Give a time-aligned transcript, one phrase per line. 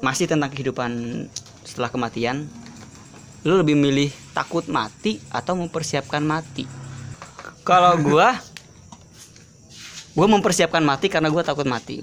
[0.00, 0.90] masih tentang kehidupan
[1.64, 2.48] setelah kematian
[3.40, 6.68] lu lebih milih takut mati atau mempersiapkan mati
[7.64, 8.36] kalau gua
[10.12, 12.00] gua mempersiapkan mati karena gua takut mati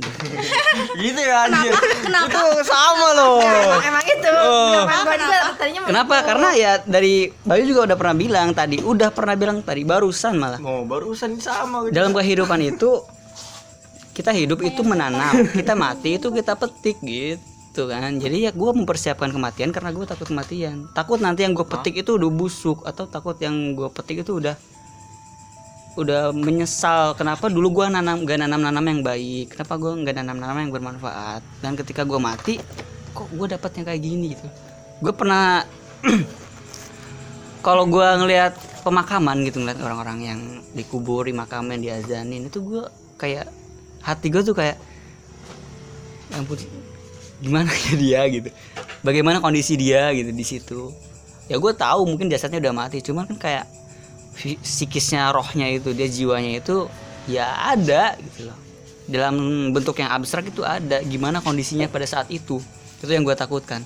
[1.03, 1.73] gitu ya anjir
[2.05, 2.29] Kenapa?
[2.29, 4.29] itu sama loh Emang, emang itu.
[4.33, 4.85] Oh.
[4.85, 5.13] Kenapa?
[5.17, 5.37] Juga
[5.85, 6.27] kenapa gitu.
[6.29, 10.61] karena ya dari Bayu juga udah pernah bilang tadi udah pernah bilang tadi barusan malah
[10.61, 11.93] mau barusan sama gitu.
[11.93, 13.01] dalam kehidupan itu
[14.17, 18.17] kita hidup itu menanam kita mati itu kita petik gitu kan.
[18.17, 20.89] Jadi ya gue mempersiapkan kematian karena gue takut kematian.
[20.97, 24.57] Takut nanti yang gue petik itu udah busuk atau takut yang gue petik itu udah
[26.01, 27.13] udah menyesal.
[27.13, 29.53] Kenapa dulu gue nanam gak nanam nanam yang baik?
[29.53, 31.45] Kenapa gue nggak nanam nanam yang bermanfaat?
[31.61, 32.57] Dan ketika gue mati
[33.13, 34.47] kok gue yang kayak gini gitu?
[35.05, 35.61] Gue pernah
[37.67, 38.55] kalau gue ngelihat
[38.87, 40.39] pemakaman gitu ngeliat orang-orang yang
[40.71, 42.83] dikubur di makaman diazanin itu gue
[43.19, 43.51] kayak
[43.99, 44.79] hati gue tuh kayak
[46.31, 46.55] "Ya ampun
[47.41, 48.49] gimana ya dia gitu.
[49.05, 50.81] Bagaimana kondisi dia gitu di situ.
[51.47, 53.65] Ya gue tahu mungkin jasadnya udah mati cuman kan kayak
[54.61, 56.85] psikisnya rohnya itu dia jiwanya itu
[57.25, 58.57] ya ada gitu loh.
[59.07, 59.35] Dalam
[59.71, 62.59] bentuk yang abstrak itu ada gimana kondisinya pada saat itu.
[62.99, 63.85] Itu yang gue takutkan.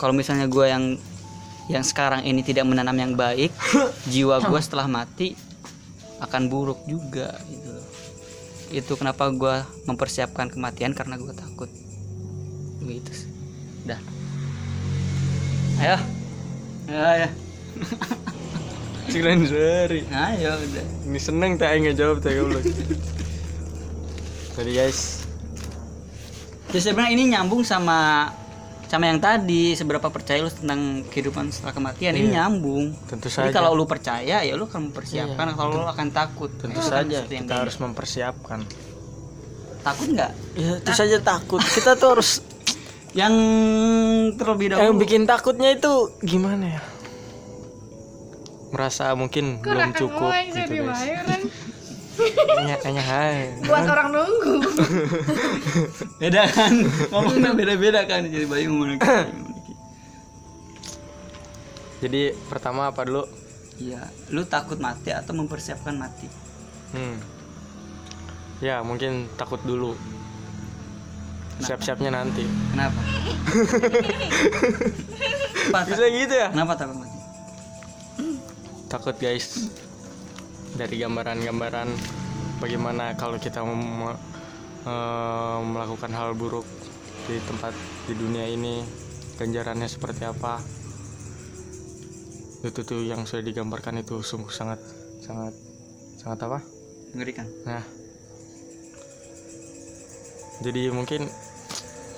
[0.00, 0.98] Kalau misalnya gue yang
[1.70, 3.54] yang sekarang ini tidak menanam yang baik
[4.12, 5.38] jiwa gue setelah mati
[6.18, 7.86] akan buruk juga gitu loh.
[8.72, 11.70] itu kenapa gue mempersiapkan kematian karena gue takut
[12.88, 13.28] gitu sih.
[13.86, 14.00] Dah.
[15.82, 15.96] Ayo.
[16.90, 17.28] Ayo ayo
[19.12, 20.86] Cilen sehari ayo udah.
[21.08, 22.62] Ini seneng tak nggak jawab tak goblok
[24.52, 25.24] tadi guys.
[26.68, 28.28] Jadi sebenarnya ini nyambung sama
[28.88, 29.72] sama yang tadi.
[29.72, 32.12] Seberapa percaya lu tentang kehidupan setelah kematian?
[32.12, 32.92] Ini nyambung.
[33.08, 33.56] tentu Jadi saja.
[33.56, 35.56] kalau lu percaya ya lu akan mempersiapkan.
[35.56, 36.52] Kalau lu akan takut.
[36.60, 37.24] tentu kan saja.
[37.24, 37.62] yang kita tadi.
[37.64, 38.60] harus mempersiapkan.
[39.82, 40.32] Takut nggak?
[40.54, 41.58] ya itu saja takut.
[41.58, 42.44] Kita tuh harus
[43.12, 43.34] Yang
[44.40, 45.00] terlebih yang dahulu.
[45.04, 45.92] bikin takutnya itu
[46.24, 46.82] gimana ya?
[48.72, 51.44] Merasa mungkin belum cukup gitu guys.
[52.56, 53.36] hanya hanya hai.
[53.64, 54.54] Buat orang nunggu.
[56.20, 56.72] beda kan?
[57.12, 58.24] Ngomongnya beda-beda kan?
[58.28, 58.96] Jadi bayi ngomong
[62.02, 63.30] jadi pertama apa dulu?
[63.78, 66.26] Iya, lu takut mati atau mempersiapkan mati?
[66.92, 67.16] hmm.
[68.60, 69.96] ya mungkin takut dulu
[71.60, 72.44] siap-siapnya nanti.
[72.72, 73.00] Kenapa?
[75.84, 76.48] Bisa gitu ya?
[76.50, 77.10] Kenapa takut mati?
[78.88, 79.72] takut guys.
[80.76, 81.88] Dari gambaran-gambaran
[82.60, 84.16] bagaimana kalau kita mem-
[84.84, 86.64] eh, melakukan hal buruk
[87.28, 87.72] di tempat
[88.08, 88.84] di dunia ini
[89.40, 90.60] ganjarannya seperti apa?
[92.62, 94.78] Itu tuh yang sudah digambarkan itu sungguh sangat
[95.24, 95.56] sangat
[96.20, 96.58] sangat apa?
[97.12, 97.44] Mengerikan.
[97.68, 97.84] nah
[100.62, 101.26] jadi mungkin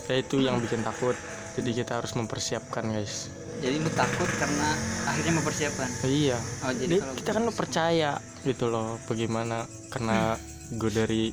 [0.06, 1.16] ya itu yang bikin takut.
[1.54, 3.30] Jadi kita harus mempersiapkan guys.
[3.62, 4.68] Jadi lu takut karena
[5.08, 5.88] akhirnya mempersiapkan.
[6.04, 6.36] iya.
[6.66, 8.10] Oh, Jadi jadi kalau kita kan percaya
[8.44, 10.36] gitu loh bagaimana karena
[10.74, 11.24] gue dari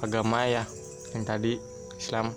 [0.00, 0.64] agama ya
[1.12, 1.58] yang tadi
[1.98, 2.32] Islam.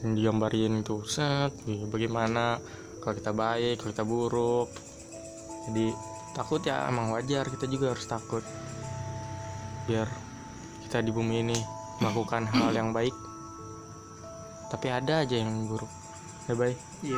[0.00, 1.52] Yang digambarin itu set
[1.92, 2.58] bagaimana?
[3.04, 4.68] Kalau kita baik kalau kita buruk.
[5.68, 5.86] Jadi
[6.32, 7.46] takut ya emang wajar.
[7.46, 8.42] Kita juga harus takut
[9.84, 10.06] biar
[10.86, 11.58] kita di bumi ini
[12.00, 13.12] melakukan hal yang baik
[14.72, 15.90] tapi ada aja yang buruk
[16.48, 17.16] ya baik Iya.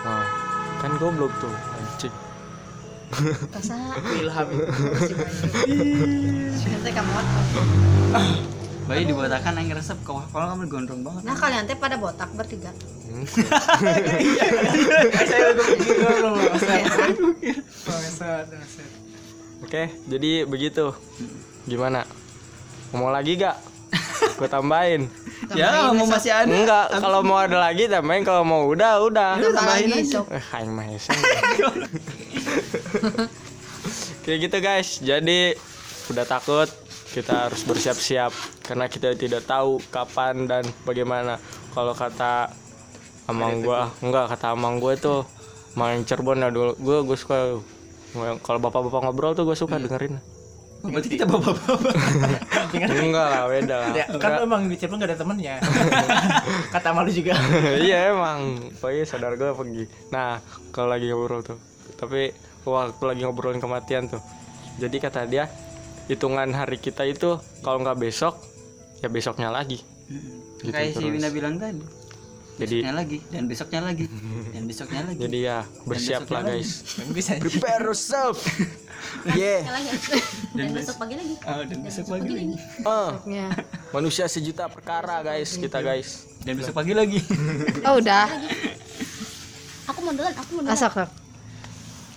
[0.00, 0.26] Wah,
[0.82, 2.14] kan goblok tuh anjing
[3.50, 3.74] Rasa
[4.22, 4.64] Ilham itu.
[6.66, 7.10] nanti kamu
[8.86, 11.22] Bayi dibotakan yang resep kalau kalau kamu gondrong banget.
[11.22, 12.74] Nah kalian teh pada botak bertiga.
[15.14, 16.34] Saya udah pikir loh.
[19.62, 20.90] Oke, jadi begitu.
[21.70, 22.02] Gimana?
[22.90, 23.56] Ngomong lagi gak?
[24.38, 25.06] Gue tambahin.
[25.56, 26.46] Ya, mau masih ada.
[26.46, 28.22] Enggak, kalau mau ada lagi tambahin.
[28.22, 29.40] Kalau mau udah, udah.
[29.40, 30.20] Tambahin tambahin aja.
[30.20, 30.26] sok.
[30.30, 31.10] Eh, aing mah hese.
[34.22, 34.88] Kayak gitu guys.
[35.00, 35.56] Jadi
[36.12, 36.68] udah takut
[37.10, 38.30] kita harus bersiap-siap
[38.62, 41.40] karena kita tidak tahu kapan dan bagaimana.
[41.74, 42.52] Kalau kata
[43.26, 45.26] amang gua, enggak kata amang gua tuh
[45.74, 46.78] main Cirebon ya dulu.
[46.78, 47.58] Gua gua suka
[48.42, 50.18] kalau bapak-bapak ngobrol tuh gue suka dengerin.
[50.80, 51.94] Berarti kita bapak-bapak.
[53.04, 53.76] Enggak lah, beda.
[53.76, 53.92] Lah.
[53.92, 55.54] Ya, kan emang di Cirebon gak ada temennya.
[56.74, 57.36] Kata malu juga.
[57.86, 58.72] Iya emang.
[58.80, 59.84] Pokoknya saudara gue pergi.
[60.08, 60.40] Nah
[60.72, 61.58] kalau lagi ngobrol tuh.
[62.00, 62.32] Tapi
[62.64, 64.22] waktu lagi ngobrolin kematian tuh.
[64.80, 65.44] Jadi kata dia
[66.08, 68.40] hitungan hari kita itu kalau nggak besok
[69.04, 69.84] ya besoknya lagi.
[70.64, 71.04] Gitu Kayak si.
[71.04, 71.99] Wina bilang tadi.
[72.60, 74.06] Jadi- besoknya lagi dan besoknya lagi
[74.52, 75.18] dan besoknya lagi.
[75.18, 76.70] jadi ya bersiap lah besoknya guys
[77.16, 78.36] bisa prepare yourself
[79.32, 79.90] yeah lagi.
[80.52, 81.34] Dan besok pagi lagi.
[81.40, 82.28] Oh, dan besok lagi.
[82.28, 82.56] lagi.
[82.84, 83.16] Ah,
[83.90, 87.20] manusia sejuta perkara guys kita guys dan besok pagi lagi
[87.82, 88.28] Oh udah.
[89.88, 90.76] Aku mau duluan, aku mau duluan.
[90.76, 91.08] Asak sak.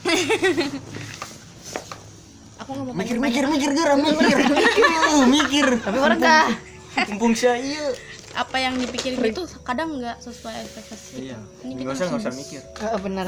[2.60, 4.86] Aku nggak mau mikir mikir mikir geram mikir mikir
[5.28, 6.48] mikir Tapi orang dah.
[7.10, 7.92] mumpung saya iya
[8.34, 11.14] apa yang dipikirin itu kadang nggak sesuai ekspektasi.
[11.30, 11.38] Iya.
[11.62, 12.62] Ini Nggak usah nggak usah mikir.
[12.84, 13.26] Oh, benar.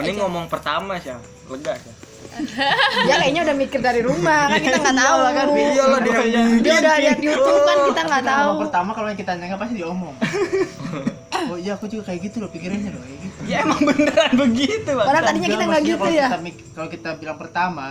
[0.00, 1.12] Mending ngomong pertama sih,
[1.46, 1.92] lega sih.
[3.06, 5.46] Dia kayaknya udah mikir dari rumah kan kita nggak tahu kan.
[5.46, 6.20] Iyalah dia
[6.60, 8.44] Dia udah di YouTube kan kita nggak Kita tahu.
[8.44, 10.14] ngomong pertama kalau yang kita nanya pasti diomong.
[11.52, 13.38] oh iya aku juga kayak gitu loh pikirannya loh kayak gitu.
[13.46, 14.90] ya emang beneran begitu.
[14.90, 16.28] Padahal tadinya kita nggak gitu ya.
[16.74, 17.86] Kalau kita bilang pertama,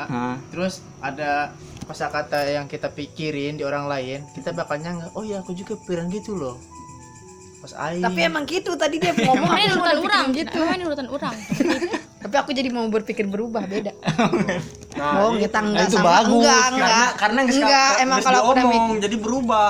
[0.49, 1.53] terus ada
[1.87, 6.09] kata yang kita pikirin di orang lain, kita bakal nyangka, oh iya aku juga pikiran
[6.09, 6.57] gitu loh.
[7.61, 8.01] Pas air.
[8.01, 10.59] Tapi emang gitu tadi dia ngomong Ini aku urutan orang gitu.
[10.59, 11.35] Ini urutan orang.
[12.25, 13.93] Tapi aku jadi mau berpikir berubah beda.
[14.97, 16.09] Nah, oh, kita Nah, enggak itu sama.
[16.09, 17.09] bagus Enggak, karena enggak.
[17.15, 19.69] karena nggak enggak, emang kalau aku udah mikir jadi berubah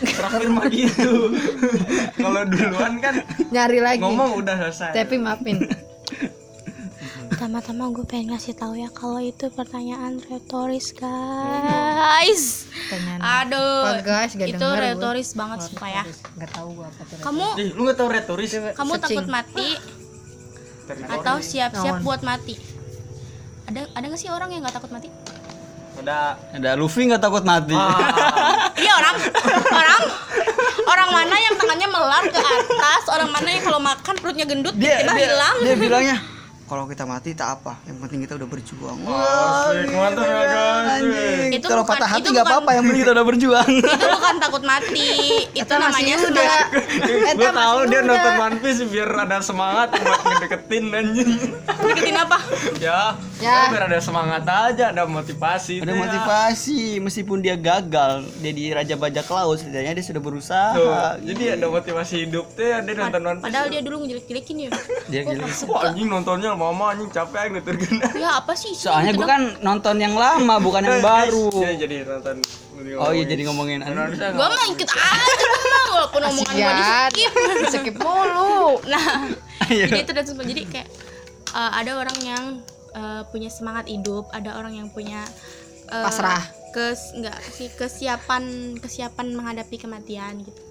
[0.00, 1.12] terakhir mah gitu
[2.24, 3.14] kalau duluan kan
[3.50, 4.00] nyari lagi.
[4.00, 5.56] ngomong udah selesai Tapi maafin.
[7.40, 12.68] Pertama-tama gue pengen ngasih tahu ya kalau itu pertanyaan retoris guys.
[12.68, 13.96] Pertanyaan Aduh.
[13.96, 14.36] apa, guys?
[14.36, 14.88] Gak itu denger gue.
[14.92, 16.04] retoris banget sumpah ya.
[16.36, 17.16] Enggak tahu gua apa tuh.
[17.24, 19.00] Kamu Ih, lu nggak tahu retoris kamu Searching.
[19.00, 19.68] takut mati
[21.16, 22.60] atau siap-siap buat mati?
[23.72, 25.08] Ada ada nggak sih orang yang nggak takut mati?
[25.96, 27.72] Ada ada Luffy nggak takut mati
[28.84, 29.16] Iya orang
[29.64, 30.02] orang
[30.92, 35.00] orang mana yang tangannya melar ke atas, orang mana yang kalau makan perutnya gendut dia
[35.00, 35.56] tiba dia, hilang.
[35.64, 36.16] dia bilangnya
[36.70, 37.82] kalau kita mati tak apa.
[37.82, 38.98] Yang penting kita udah berjuang.
[39.02, 41.02] Asik, mantap ya guys.
[41.50, 43.70] Itu kalau patah hati nggak apa-apa yang penting kita udah berjuang.
[43.90, 45.10] Itu bukan takut mati,
[45.50, 46.66] itu Eta namanya semangat.
[46.70, 51.30] Eta gue tahu masih dia nonton One Piece biar ada semangat buat ngedeketin anjing
[51.84, 52.38] Deketin apa?
[52.80, 53.68] ya, Ya.
[53.68, 55.96] biar ada semangat aja ada motivasi ada Teh.
[55.98, 60.92] motivasi meskipun dia gagal jadi raja bajak laut setidaknya dia sudah berusaha Tuh,
[61.24, 64.70] jadi ada motivasi hidup teh dia nonton Piece Padahal dia dulu ngejelek-jelekin ya.
[65.06, 65.46] dia gila.
[65.66, 68.72] wah anjing nontonnya mama anjing capek tergena Ya apa sih?
[68.72, 72.40] soalnya gue kan nonton yang lama bukan yang baru ya jadi nonton
[72.96, 74.16] oh iya jadi ngomongin anime.
[74.16, 77.32] Gua mah ikut aja mah walaupun omongan gua di skip.
[77.72, 78.80] Skip mulu.
[78.86, 79.30] Nah,
[79.70, 79.86] Iya.
[79.86, 80.88] jadi itu dan semua jadi kayak
[81.50, 82.44] eh, ada orang yang
[82.90, 85.22] eh, punya semangat hidup, ada orang yang punya
[85.86, 86.42] eh, Pasrah.
[86.70, 88.42] Kes enggak sih kesiapan
[88.78, 90.62] kesiapan menghadapi kematian gitu.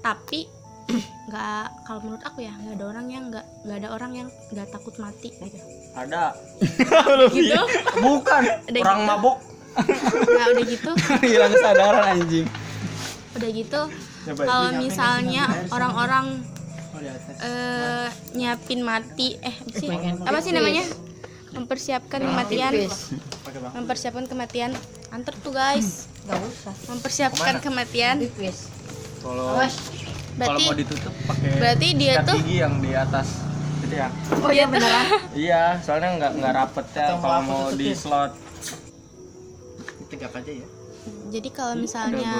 [0.00, 0.48] Tapi
[1.28, 4.68] nggak kalau menurut aku ya nggak ada orang yang nggak nggak ada orang yang nggak
[4.72, 5.60] takut mati gitu
[5.92, 6.32] Ada.
[7.36, 7.60] gitu
[8.00, 9.08] bukan Udah Orang gitu.
[9.12, 9.36] mabuk.
[10.28, 10.90] Nah udah gitu.
[11.30, 12.46] Hilang kesadaran anjing.
[13.32, 13.80] Udah gitu
[14.36, 16.42] kalau misalnya orang-orang
[16.88, 17.34] Oh, di atas.
[17.38, 19.88] eh, nyiapin mati eh apa sih?
[20.18, 20.82] Apa sih namanya?
[21.50, 22.72] Mempersiapkan kematian.
[23.72, 24.70] Mempersiapkan kematian.
[25.08, 26.10] Antar tuh guys.
[26.24, 26.74] Enggak usah.
[26.88, 28.16] mempersiapkan kematian.
[29.18, 29.74] Kalau Awas.
[30.36, 33.28] kalau berarti mau ditutup pakai berarti dia tuh gigi yang di atas.
[33.78, 35.06] Gitu ya Oh iya beneran.
[35.32, 38.32] iya soalnya nggak nggak rapet ya kalau mau aku di slot
[40.08, 40.68] Tegak aja ya.
[41.32, 42.34] jadi kalau misalnya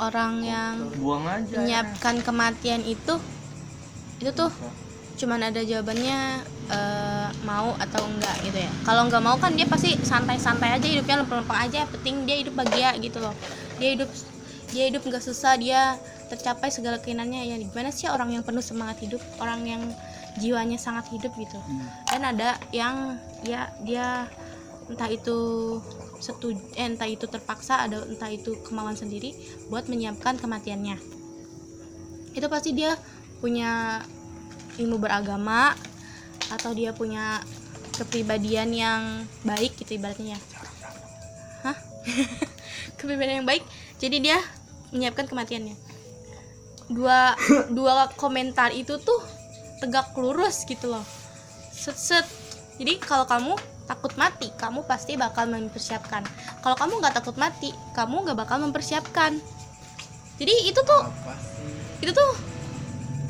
[0.00, 1.60] orang yang buang aja.
[1.60, 3.16] menyiapkan kematian itu
[4.20, 4.52] itu tuh
[5.20, 6.40] cuman ada jawabannya
[6.72, 8.70] eh, mau atau enggak gitu ya.
[8.88, 11.76] Kalau nggak mau kan dia pasti santai-santai aja hidupnya lempeng-lempeng aja.
[11.84, 13.36] Yang penting dia hidup bahagia gitu loh.
[13.76, 14.08] Dia hidup
[14.72, 16.00] dia hidup nggak susah dia
[16.32, 17.52] tercapai segala keinginannya.
[17.52, 19.20] Ya gimana sih orang yang penuh semangat hidup?
[19.36, 19.82] Orang yang
[20.40, 21.58] jiwanya sangat hidup gitu.
[22.08, 24.24] Dan ada yang ya dia
[24.88, 25.38] entah itu
[26.20, 29.32] setuju eh, entah itu terpaksa ada entah itu kemauan sendiri
[29.72, 31.00] buat menyiapkan kematiannya.
[32.36, 32.94] Itu pasti dia
[33.40, 34.04] punya
[34.76, 35.74] ilmu beragama
[36.52, 37.40] atau dia punya
[37.96, 39.02] kepribadian yang
[39.42, 40.40] baik gitu ibaratnya ya.
[41.66, 41.76] Hah?
[43.00, 43.64] Kepribadian yang baik
[43.96, 44.38] jadi dia
[44.92, 45.74] menyiapkan kematiannya.
[46.90, 47.34] Dua
[47.72, 49.20] dua komentar itu tuh
[49.80, 51.04] tegak lurus gitu loh.
[51.72, 52.26] Set set.
[52.76, 53.56] Jadi kalau kamu
[53.90, 56.22] takut mati kamu pasti bakal mempersiapkan.
[56.62, 59.34] Kalau kamu nggak takut mati kamu nggak bakal mempersiapkan.
[60.38, 61.02] Jadi itu tuh
[61.98, 62.30] itu tuh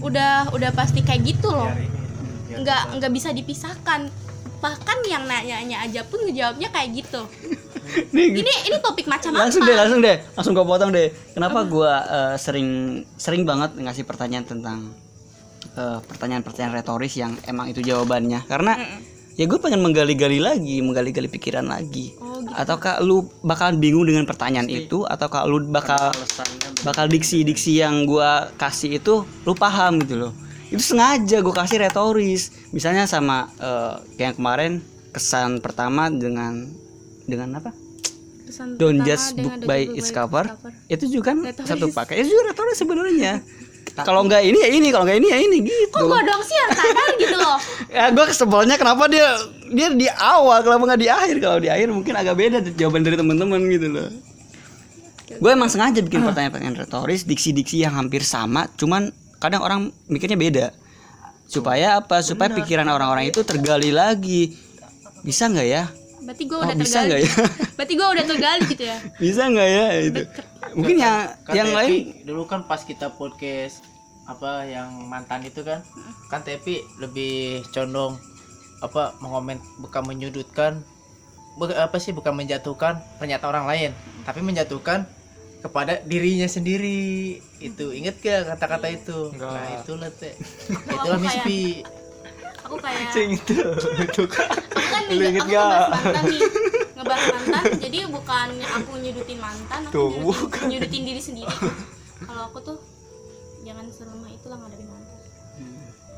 [0.05, 1.73] udah udah pasti kayak gitu loh.
[1.73, 2.01] Biar ini.
[2.53, 4.13] Biar nggak nggak bisa dipisahkan.
[4.61, 7.25] Bahkan yang nanya-nanya aja pun ngejawabnya kayak gitu.
[8.15, 8.31] Ini
[8.71, 9.75] ini topik macam langsung apa?
[9.75, 10.17] deh langsung deh.
[10.39, 11.11] Langsung gua potong deh.
[11.35, 14.95] Kenapa gua eh, sering sering banget ngasih pertanyaan tentang
[15.75, 18.47] eh, pertanyaan-pertanyaan retoris yang emang itu jawabannya?
[18.47, 18.79] Karena
[19.41, 22.13] ya gue pengen menggali-gali lagi menggali-gali pikiran lagi.
[22.21, 22.53] Oh, gitu.
[22.53, 25.09] ataukah lu bakalan bingung dengan pertanyaan itu?
[25.09, 26.13] Ataukah lu bakal
[26.85, 30.33] bakal diksi-diksi yang gua kasih itu lu paham gitu loh.
[30.69, 32.53] Itu sengaja gue kasih retoris.
[32.71, 34.73] Misalnya sama eh, kayak yang kemarin
[35.17, 36.69] kesan pertama dengan
[37.25, 37.73] dengan apa?
[37.73, 40.45] Keputusan Don't Judge Book by its by cover.
[40.91, 41.69] itu juga kan Retoris.
[41.71, 42.15] satu paket.
[42.23, 43.33] Itu juga retoris sebenarnya
[44.05, 44.89] kalau nggak ini ya ini.
[44.89, 45.59] Kalau nggak ini ya ini.
[45.67, 47.59] Gitu kok gua doang sih yang sadar gitu loh?
[47.91, 49.35] Ya gue kesebolnya kenapa dia
[49.67, 51.37] dia di awal kenapa nggak di akhir?
[51.43, 54.09] Kalau di akhir mungkin agak beda jawaban dari teman-teman gitu loh.
[55.43, 59.11] Gue emang sengaja bikin pertanyaan-pertanyaan retoris diksi-diksi yang hampir sama cuman
[59.43, 60.67] kadang orang mikirnya beda.
[61.51, 62.23] Supaya apa?
[62.23, 64.55] Supaya pikiran orang-orang itu tergali lagi.
[65.27, 65.91] Bisa nggak ya
[66.21, 67.23] berarti gua Oh, udah bisa tergali.
[67.23, 67.33] ya?
[67.77, 68.97] berarti gua udah tergali gitu ya?
[69.23, 69.87] Bisa nggak ya?
[70.01, 70.23] Itu.
[70.71, 73.83] mungkin yang Kan yang lain dulu kan pas kita podcast
[74.25, 75.83] apa yang mantan itu kan
[76.29, 78.15] kan Tepi lebih condong
[78.79, 80.87] apa mengomen bukan menyudutkan
[81.59, 83.91] apa sih bukan menjatuhkan pernyataan orang lain
[84.23, 85.05] tapi menjatuhkan
[85.61, 87.37] kepada dirinya sendiri.
[87.59, 89.29] Itu inget gak kata-kata itu?
[89.31, 89.53] Enggak.
[89.53, 91.61] nah itulah teh Aku itulah Miss kayak- Pi
[92.71, 93.55] aku kayak itu.
[94.07, 94.47] Itu kan.
[94.55, 95.67] Aku kan Lu nih, inget aku gak?
[95.67, 96.41] ngebahas mantan nih.
[96.95, 101.55] Ngebahas mantan jadi bukan aku nyudutin mantan aku Tuh, nyudutin, nyudutin diri sendiri.
[102.23, 102.79] Kalau aku tuh
[103.67, 105.19] jangan selemah itulah ngadepin mantan.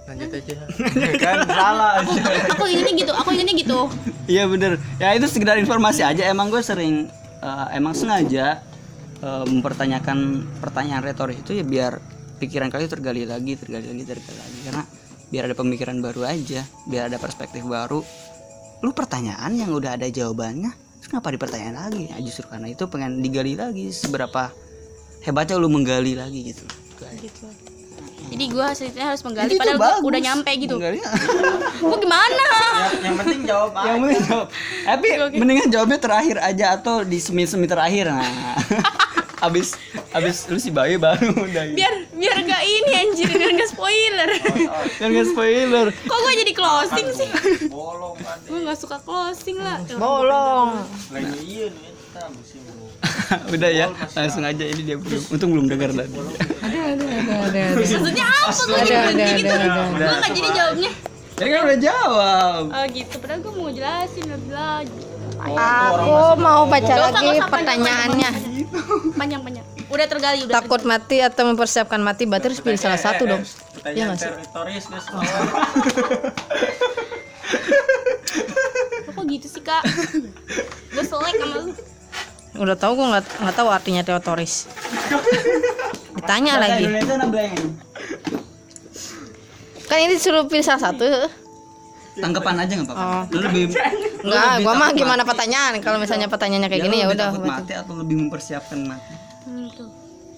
[0.02, 0.54] Lanjut aja.
[1.16, 2.12] Kan salah aku
[2.52, 3.78] aku ingatnya gitu aku ingatnya gitu.
[4.28, 4.72] Iya bener.
[5.00, 6.28] Ya itu sekedar informasi aja.
[6.28, 7.08] Emang gue sering
[7.40, 8.60] eh, Emang sengaja
[9.24, 11.96] eh, Mempertanyakan pertanyaan retoris itu ya biar
[12.42, 14.58] Pikiran kalian tergali lagi Tergali lagi tergali lagi.
[14.68, 14.84] Karena
[15.32, 18.04] biar ada pemikiran baru aja Biar ada perspektif baru.
[18.84, 20.70] Lu pertanyaan yang udah ada jawabannya
[21.00, 22.12] Terus kenapa dipertanyain lagi?
[22.12, 24.52] Ya, Justru karena itu pengen digali lagi Seberapa
[25.24, 26.62] hebatnya lu menggali lagi gitu.
[27.18, 27.46] Gitu.
[28.32, 30.06] Jadi gua ceritanya harus menggali Itu padahal bagus.
[30.06, 30.74] udah nyampe gitu.
[30.78, 31.08] Menggalinya.
[31.82, 32.46] gua gimana?
[33.02, 34.48] Yang penting jawab yang penting jawab.
[34.88, 38.08] tapi mendingan jawabnya terakhir aja atau di semi semi terakhir.
[38.08, 38.22] Nah.
[39.46, 39.74] Abis
[40.14, 41.82] abis lu si bayi baru udah gitu.
[41.82, 42.01] biar
[43.02, 44.30] anjir biar gak spoiler.
[44.98, 45.86] Kan nggak spoiler.
[45.92, 47.28] Kok gua jadi closing sih?
[48.48, 49.78] Gua nggak suka closing lah.
[49.96, 50.84] Bolong.
[53.54, 56.12] udah ya langsung aja ini dia belum untung belum dengar tadi.
[57.74, 59.54] Maksudnya apa gua jadi berhenti gitu?
[59.98, 60.90] gua nggak jadi jawabnya.
[61.32, 62.62] Jadi kan udah jawab.
[62.70, 63.14] Oh gitu.
[63.18, 65.00] Padahal gua mau jelasin lebih lagi
[65.42, 68.30] Aku mau baca lagi pertanyaannya.
[69.18, 73.22] panjang panjang udah tergali udah Takut mati atau mempersiapkan mati berarti harus pilih salah satu
[73.26, 73.42] dong.
[73.84, 74.30] Iya nggak sih?
[74.32, 74.80] tergali.
[79.12, 79.82] kok gitu sih kak
[80.90, 81.72] gue selek sama lu
[82.54, 84.68] Udah tahu gue nggak nggak tahu artinya teotoris.
[86.14, 86.84] Ditanya lagi.
[89.82, 91.08] Kan ini disuruh pilih salah satu.
[92.12, 93.24] tanggapan aja nggak apa-apa Oh.
[93.32, 95.80] lu lebih lebih gua mah gimana pertanyaan?
[95.80, 97.32] Kalau misalnya pertanyaannya kayak Ya, gini ya udah.
[97.40, 99.16] mati atau lebih mempersiapkan mati
[99.68, 99.90] tuh.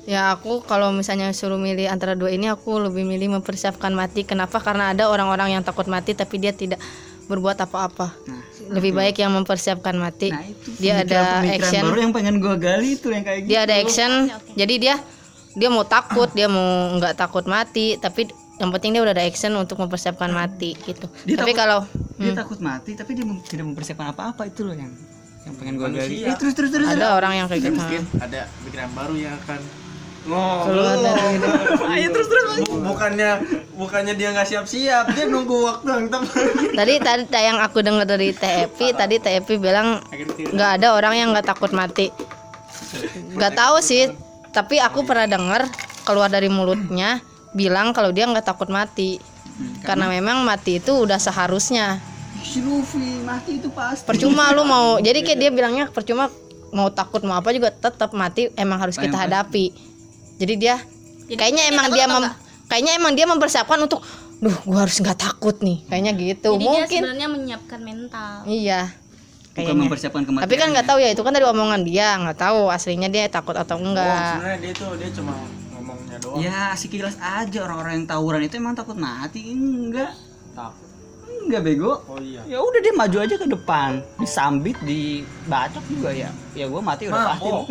[0.05, 4.21] Ya aku kalau misalnya suruh milih antara dua ini aku lebih milih mempersiapkan mati.
[4.23, 4.61] Kenapa?
[4.61, 6.77] Karena ada orang-orang yang takut mati tapi dia tidak
[7.25, 8.13] berbuat apa-apa.
[8.29, 10.29] nah Lebih baik yang mempersiapkan mati.
[10.29, 11.83] nah itu Dia ada pemikiran action.
[11.87, 14.13] baru yang pengen gua gali itu yang kayak gitu Dia ada action.
[14.53, 14.95] Jadi dia
[15.55, 19.55] dia mau takut, dia mau nggak takut mati, tapi yang penting dia udah ada action
[19.55, 21.09] untuk mempersiapkan mati gitu.
[21.25, 21.81] Dia tapi takut- kalau
[22.15, 24.93] dia hmm, takut mati tapi dia mem- tidak mempersiapkan apa-apa itu loh yang
[25.45, 27.77] yang pengen gua gali Eh, terus terus terus ada orang yang kayak gitu.
[27.77, 29.61] mungkin ada pikiran baru yang akan
[30.25, 31.53] Keluar dari hidup.
[31.85, 33.31] ayo terus terus bukannya
[33.77, 36.49] bukannya dia nggak siap-siap dia nunggu waktu yang tepat
[36.81, 40.01] Tadi tadi yang aku dengar dari TEP, tadi TEP bilang
[40.49, 42.09] nggak ada orang yang nggak takut mati.
[43.37, 44.17] Nggak tahu sih,
[44.49, 45.69] tapi aku pernah dengar
[46.09, 47.21] keluar dari mulutnya
[47.53, 49.21] bilang kalau dia nggak takut mati.
[49.85, 52.01] Karena memang mati itu udah seharusnya.
[52.45, 54.05] Si Luffy mati itu pasti.
[54.05, 56.29] Percuma lu mau, jadi kayak dia bilangnya percuma
[56.75, 59.73] mau takut mau apa juga tetap mati emang harus kita hadapi.
[60.37, 60.77] Jadi dia
[61.25, 62.35] Jadi kayaknya dia emang dia mem-
[62.69, 64.05] kayaknya emang dia mempersiapkan untuk
[64.43, 65.87] duh gua harus nggak takut nih.
[65.89, 66.51] Kayaknya gitu.
[66.59, 68.33] Jadi dia mungkin sebenarnya menyiapkan mental.
[68.45, 68.81] Iya.
[69.55, 69.83] Bukan kayaknya.
[69.87, 73.07] mempersiapkan kematian tapi kan nggak tahu ya itu kan dari omongan dia nggak tahu aslinya
[73.07, 74.35] dia takut atau enggak.
[74.35, 75.35] sebenarnya dia tuh dia cuma
[75.71, 76.43] ngomongnya doang.
[76.43, 80.11] Ya sekilas aja orang-orang yang tawuran itu emang takut mati enggak
[81.47, 82.03] enggak bego?
[82.09, 82.43] Oh iya.
[82.49, 84.01] Ya udah dia maju aja ke depan.
[84.19, 86.31] Disambit dibacok juga ya.
[86.57, 87.51] Ya gua mati udah pasti.
[87.55, 87.65] Mabok.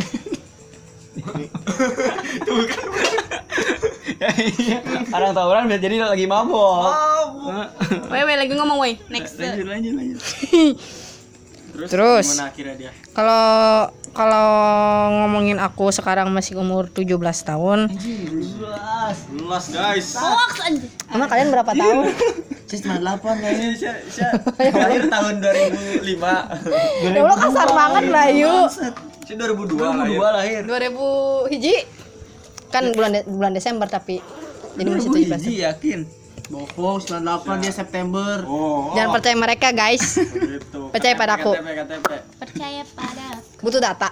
[4.18, 4.78] ya, iya.
[5.14, 6.90] orang tawuran biar jadi lagi mabok.
[8.10, 9.38] Woi woi lagi ngomong woi next.
[9.38, 10.20] Lanjut lanjut lanjut.
[11.74, 12.28] Terus, Terus.
[12.38, 12.92] gimana akhirnya dia?
[13.18, 14.50] kalau kalau
[15.26, 17.18] ngomongin aku sekarang masih umur 17
[17.50, 17.90] tahun.
[17.98, 19.18] Jelas.
[19.34, 20.14] luas guys.
[20.14, 22.06] Hoax aja emang kalian berapa tahun
[22.76, 23.06] 98
[23.38, 24.32] ya ini saya
[24.72, 26.04] lahir tahun 2005
[27.04, 28.92] ya Allah kasar banget lah yuk saya
[29.24, 30.18] 2002 lahir.
[30.20, 30.60] 2002 lahir
[31.48, 31.76] 2000 hiji?
[32.70, 34.18] Kan bulan De- bulan Desember tapi
[34.74, 35.40] jadi masih 17 tahun.
[35.40, 36.00] hiji yakin?
[36.44, 38.44] Bohong 98 dia September.
[38.44, 40.20] Oh jangan percaya mereka guys.
[40.20, 40.82] Gitu.
[40.92, 41.56] Percaya padaku.
[41.56, 43.26] KTP KTP percaya pada
[43.58, 44.10] butuh data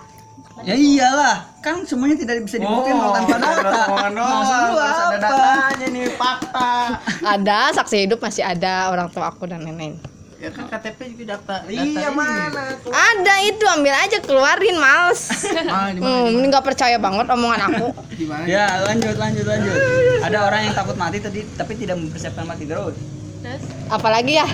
[0.61, 3.81] Ya iyalah, kan semuanya tidak bisa dibuktikan kalau tanpa data.
[4.13, 5.73] Maksud lu apa?
[5.77, 6.71] nih fakta.
[7.25, 9.97] Ada saksi hidup masih ada orang tua aku dan nenek.
[10.41, 11.69] Ya kan KTP juga data.
[11.69, 12.49] Iya mana?
[12.89, 15.21] Ada itu ambil aja keluarin males.
[16.01, 17.87] Hmm, ini nggak percaya banget omongan aku.
[18.49, 19.77] Ya lanjut lanjut lanjut.
[20.25, 22.97] Ada orang yang takut mati tadi tapi tidak mempersiapkan mati terus.
[23.41, 24.47] terus Apalagi ya?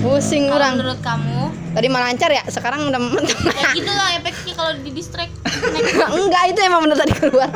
[0.00, 0.72] Pusing kalau orang.
[0.80, 1.40] menurut kamu
[1.70, 3.30] Tadi mah lancar ya, sekarang udah mentok.
[3.46, 5.30] ya gitu lah efeknya kalau di distract
[6.18, 7.46] Enggak itu emang bener tadi keluar.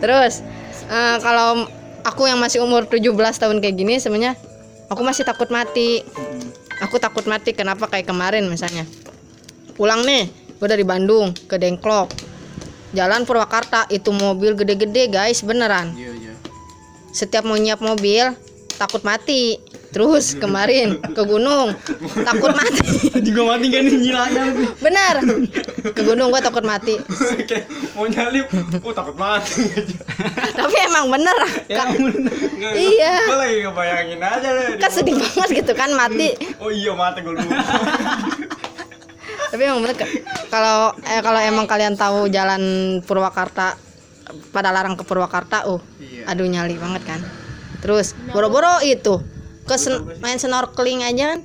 [0.00, 0.40] Terus
[0.88, 1.68] eh, kalau
[2.00, 4.40] aku yang masih umur 17 tahun kayak gini sebenarnya
[4.88, 6.00] aku masih takut mati.
[6.80, 8.88] Aku takut mati kenapa kayak kemarin misalnya.
[9.76, 10.26] Pulang nih,
[10.58, 12.10] gue dari Bandung ke Dengklok.
[12.94, 15.92] Jalan Purwakarta itu mobil gede-gede guys, beneran.
[15.98, 16.32] Iya iya.
[17.10, 18.32] Setiap mau nyiap mobil
[18.78, 19.58] takut mati.
[19.94, 21.70] Terus kemarin ke gunung
[22.26, 23.14] takut mati.
[23.22, 24.42] Juga mati kan nyilanya.
[24.82, 25.14] Bener.
[25.94, 26.98] Ke gunung gue takut mati.
[27.94, 28.50] mau nyalip,
[28.82, 29.62] oh takut mati.
[30.58, 31.38] Tapi emang bener.
[31.70, 32.10] Ya Ka- ampun.
[32.74, 33.22] iya.
[33.22, 34.68] Gue lagi ngebayangin aja deh.
[34.82, 36.34] Kan sedih banget gitu kan mati.
[36.58, 37.54] Oh iya mati gue lupa.
[39.54, 39.94] Tapi emang bener
[40.50, 42.62] kalau eh, kalau emang kalian tahu jalan
[43.06, 43.78] Purwakarta
[44.50, 45.78] pada larang ke Purwakarta, uh,
[46.26, 47.20] aduh nyali banget kan.
[47.78, 49.33] Terus boro-boro itu
[49.64, 51.40] ke sen- main snorkeling aja kan,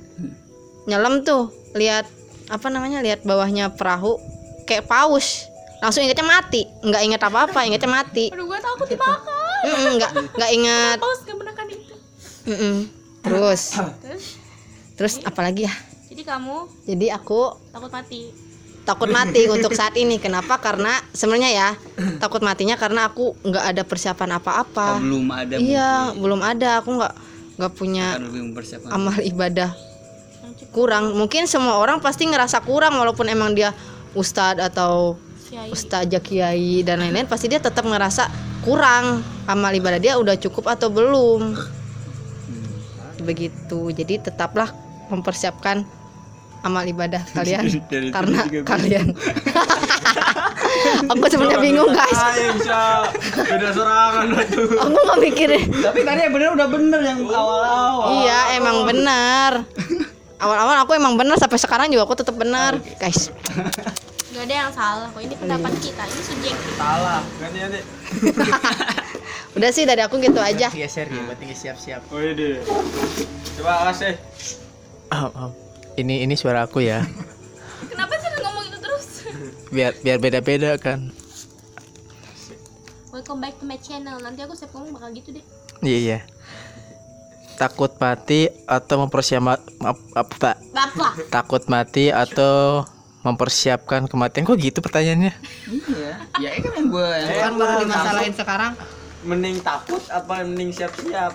[0.84, 2.04] nyelam tuh, lihat
[2.48, 4.20] apa namanya, lihat bawahnya perahu
[4.64, 5.48] kayak paus,
[5.80, 8.28] langsung ingetnya mati, nggak inget apa-apa, ingetnya mati.
[8.28, 9.60] aduh gue takut dibakar.
[9.60, 10.96] Mm-mm, nggak nggak ingat.
[11.00, 11.94] paus gak menekan itu.
[12.48, 12.76] Mm-mm.
[13.20, 13.62] Terus,
[14.00, 14.24] terus?
[14.96, 15.74] Terus apalagi ya?
[16.08, 16.56] jadi kamu?
[16.84, 18.32] Jadi aku takut mati.
[18.80, 20.16] Takut mati untuk saat ini.
[20.16, 20.56] Kenapa?
[20.56, 21.68] Karena sebenarnya ya
[22.16, 24.98] takut matinya karena aku nggak ada persiapan apa-apa.
[24.98, 26.80] Belum ada iya belum ada.
[26.80, 27.14] Aku nggak
[27.60, 28.16] nggak punya
[28.88, 29.76] amal ibadah.
[30.72, 31.12] Kurang.
[31.12, 33.76] Mungkin semua orang pasti ngerasa kurang walaupun emang dia
[34.16, 35.68] ustadz atau Kiai.
[35.68, 38.32] ustazah kiai dan lain-lain pasti dia tetap ngerasa
[38.64, 39.20] kurang.
[39.44, 41.52] Amal ibadah dia udah cukup atau belum.
[43.28, 43.92] Begitu.
[43.92, 44.72] Jadi tetaplah
[45.12, 45.84] mempersiapkan
[46.64, 47.64] amal ibadah kalian.
[47.92, 49.06] Dari karena kalian.
[51.10, 52.20] aku sebenarnya bingung guys.
[52.34, 52.78] Ayo bisa
[53.34, 54.68] beda serangan tuh.
[54.78, 55.62] aku nggak mikirin.
[55.68, 58.06] Tapi tadi yang bener udah bener yang awal-awal.
[58.22, 59.66] iya emang benar
[60.40, 63.28] awal-awal aku emang benar sampai sekarang juga aku tetap benar guys.
[64.30, 67.20] Gak ada yang salah kok ini pendapat kita ini subjektif Salah.
[67.42, 67.80] Ganti ganti.
[69.58, 70.70] udah sih dari aku gitu aja.
[70.70, 72.02] Geser ya, berarti siap-siap.
[72.08, 72.62] Oh iya.
[73.58, 74.14] Coba kasih.
[76.00, 77.04] Ini ini suara aku ya.
[77.84, 79.06] kenapa sih lu ngomong itu terus
[79.68, 81.12] Biar biar beda-beda kan.
[83.10, 85.44] welcome back to my channel nanti aku setiap ngomong bakal gitu deh
[85.80, 86.18] Iya iya.
[87.56, 89.60] Takut mati atau mempersiapkan
[90.14, 90.56] apa?
[91.28, 92.84] Takut mati atau
[93.20, 95.32] mempersiapkan kematian kok gitu pertanyaannya?
[95.68, 96.12] Iya.
[96.38, 98.72] Ya ini kan yang gue kan baru dimasalahin sekarang
[99.20, 101.32] Mending takut apa mending siap-siap?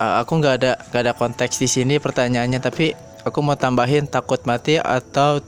[0.00, 2.96] Eh, aku nggak ada nggak ada konteks di sini pertanyaannya tapi
[3.28, 5.44] aku mau tambahin takut mati atau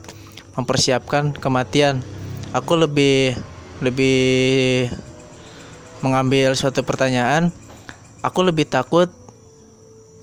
[0.55, 2.05] mempersiapkan kematian
[2.53, 3.35] aku lebih
[3.81, 4.87] lebih
[6.05, 7.49] mengambil suatu pertanyaan
[8.21, 9.09] aku lebih takut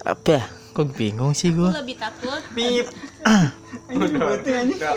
[0.05, 0.43] apa ya?
[0.71, 2.88] kok bingung sih aku gue lebih takut Pip.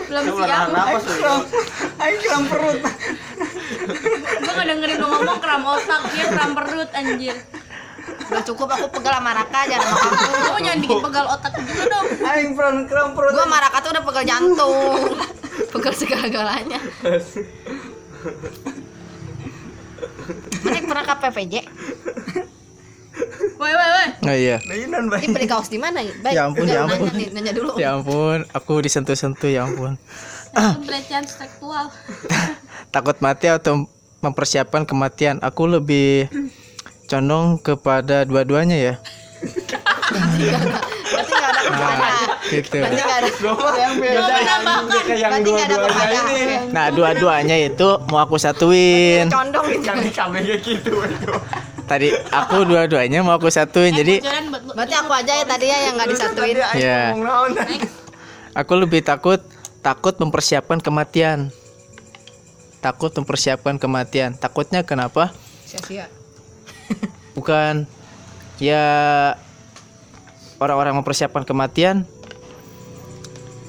[0.07, 0.71] belum siap?
[1.99, 2.79] Ayo kram perut.
[4.39, 7.35] gue gak dengerin lo ngomong kram otak dia kram perut anjir
[8.35, 11.83] udah cukup aku pegal sama Raka jangan sama kamu kamu jangan bikin pegal otak juga
[11.87, 13.31] dong Ayo kram kram perut.
[13.31, 14.75] gua sama Raka tuh udah pegal jantung
[15.71, 16.79] pegal segala-galanya
[20.61, 21.53] Mana pernah ke PPJ?
[23.55, 25.23] woi woi woi oh iya Mainan baik.
[25.23, 26.03] Ini beli kaos di mana?
[26.19, 27.11] Baik, Ya ampun, ya nanya, ampun.
[27.15, 27.71] nih, nanya dulu.
[27.77, 29.95] ya ampun aku disentuh-sentuh ya ampun
[30.83, 31.87] pelecehan seksual
[32.93, 33.87] takut mati atau
[34.19, 36.27] mempersiapkan kematian aku lebih
[37.05, 38.93] condong kepada dua-duanya ya
[40.05, 40.41] Berarti
[41.31, 42.07] nggak ada kepada.
[42.47, 43.29] gitu Berarti nggak ada.
[43.75, 44.19] yang beda.
[44.57, 46.33] menambahkan Kayak yang Berarti nggak ada dua-duanya kepada.
[46.35, 46.55] ini.
[46.71, 49.91] nah dua-duanya itu mau aku satuin Condong gitu.
[50.65, 50.91] Gitu
[51.85, 55.77] tadi aku dua-duanya mau aku satuin jadi buat lo Berarti aku aja ya tadi ya
[55.83, 56.55] yang nggak disatuin.
[56.75, 57.01] ya
[58.55, 59.41] aku lebih takut
[59.79, 61.53] takut mempersiapkan kematian
[62.81, 65.29] takut mempersiapkan kematian takutnya kenapa
[65.65, 66.09] Sia-sia.
[67.37, 67.87] Bukan.
[68.55, 68.85] Ya
[70.63, 72.07] orang-orang mempersiapkan kematian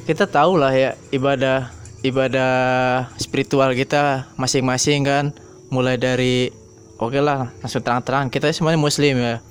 [0.06, 1.74] kita tahu lah ya ibadah
[2.06, 2.54] ibadah
[3.18, 5.34] spiritual kita masing-masing kan.
[5.66, 6.54] Mulai dari
[7.02, 9.42] oke lah langsung terang-terang kita semuanya muslim ya.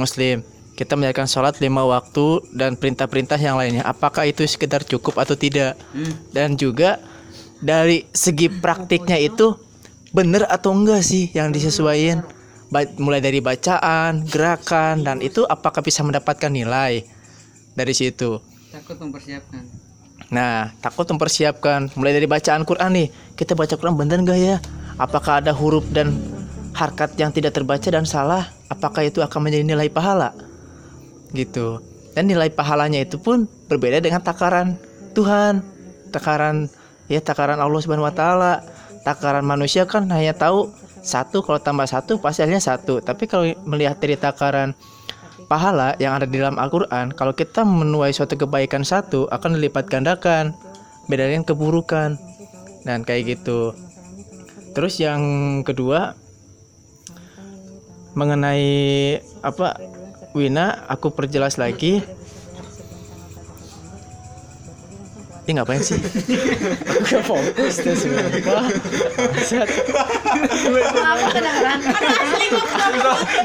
[0.00, 0.40] Muslim.
[0.72, 3.84] Kita menjalankan sholat lima waktu dan perintah-perintah yang lainnya.
[3.84, 5.76] Apakah itu sekedar cukup atau tidak?
[6.32, 6.96] Dan juga
[7.60, 9.52] dari segi praktiknya itu
[10.16, 12.24] bener atau enggak sih yang disesuaikan
[12.98, 17.02] mulai dari bacaan gerakan dan itu apakah bisa mendapatkan nilai
[17.74, 18.38] dari situ
[18.70, 19.90] takut mempersiapkan
[20.30, 23.08] Nah, takut mempersiapkan mulai dari bacaan Quran nih.
[23.34, 24.56] Kita baca Quran bener nggak ya?
[24.94, 26.14] Apakah ada huruf dan
[26.70, 28.46] harkat yang tidak terbaca dan salah?
[28.70, 30.30] Apakah itu akan menjadi nilai pahala?
[31.34, 31.82] Gitu.
[32.14, 34.78] Dan nilai pahalanya itu pun berbeda dengan takaran
[35.18, 35.66] Tuhan.
[36.14, 36.70] Takaran
[37.10, 38.62] ya takaran Allah Subhanahu wa taala.
[39.02, 43.00] Takaran manusia kan hanya tahu satu kalau tambah satu pasti hasilnya satu.
[43.00, 44.76] Tapi kalau melihat dari takaran
[45.48, 50.54] pahala yang ada di dalam Al-Quran kalau kita menuai suatu kebaikan satu akan dilipat gandakan
[51.10, 52.16] beda dengan keburukan.
[52.80, 53.76] Dan kayak gitu.
[54.72, 55.20] Terus yang
[55.66, 56.16] kedua
[58.16, 59.76] mengenai apa
[60.32, 62.02] Wina aku perjelas lagi
[65.50, 65.98] ini ngapain sih?
[66.86, 68.22] Aku gak fokus deh sumpah.
[71.10, 71.78] Aku kedengeran.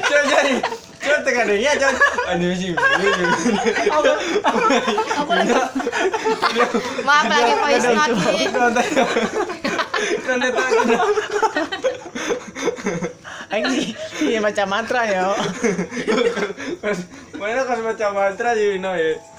[0.06, 0.54] jadi
[1.02, 1.98] coba tekan deh ya coba
[2.30, 2.78] aduh sih
[5.18, 5.54] Aku lagi.
[7.02, 8.14] Maaf lagi voice note
[14.26, 15.34] ini macam mantra ya.
[17.38, 19.35] mana kan baca mantra sih Wino ya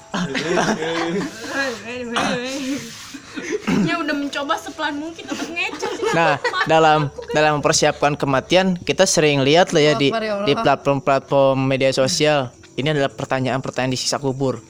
[3.87, 9.45] ya udah mencoba sepelan mungkin untuk ngecer sih Nah, dalam dalam mempersiapkan kematian kita sering
[9.45, 12.51] lihat lah ya di ya di platform-platform media sosial.
[12.77, 14.61] Ini adalah pertanyaan-pertanyaan di sisa kubur.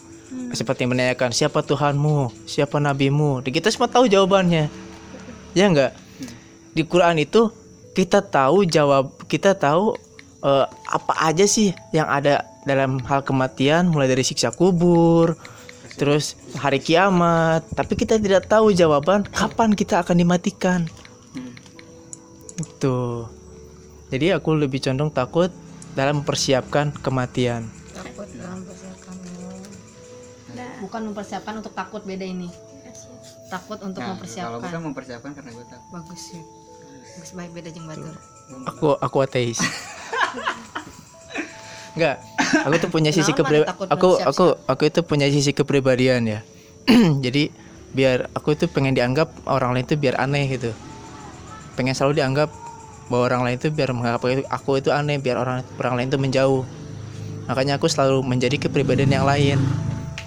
[0.55, 3.43] Seperti menanyakan siapa Tuhanmu, siapa nabimu.
[3.43, 4.71] Dan kita semua tahu jawabannya.
[5.59, 5.91] Ya enggak?
[6.71, 7.51] Di Quran itu
[7.99, 9.99] kita tahu jawab, kita tahu
[10.47, 15.39] eh, apa aja sih yang ada dalam hal kematian mulai dari siksa kubur,
[15.95, 20.81] terus hari kiamat, tapi kita tidak tahu jawaban kapan kita akan dimatikan.
[22.59, 23.31] Itu.
[24.11, 25.55] Jadi aku lebih condong takut
[25.95, 27.71] dalam mempersiapkan kematian.
[27.95, 29.15] Takut dalam persiapan.
[30.83, 32.51] Bukan mempersiapkan untuk takut beda ini.
[33.47, 34.59] Takut untuk Nah, kalau mempersiapkan.
[34.59, 36.43] gue kan mempersiapkan karena gue takut Bagus sih.
[37.17, 38.15] Bagus baik beda jeung batur.
[38.75, 39.59] Aku aku ateis.
[41.97, 42.21] Enggak,
[42.67, 46.41] aku tuh punya sisi takut Aku aku aku itu punya sisi kepribadian ya.
[47.25, 47.51] Jadi
[47.97, 50.71] biar aku itu pengen dianggap orang lain itu biar aneh gitu.
[51.75, 52.49] Pengen selalu dianggap
[53.07, 56.09] bahwa orang lain itu biar menganggap aku itu- aku itu aneh, biar orang orang lain
[56.11, 56.63] itu menjauh.
[57.47, 59.59] Makanya aku selalu menjadi kepribadian yang lain.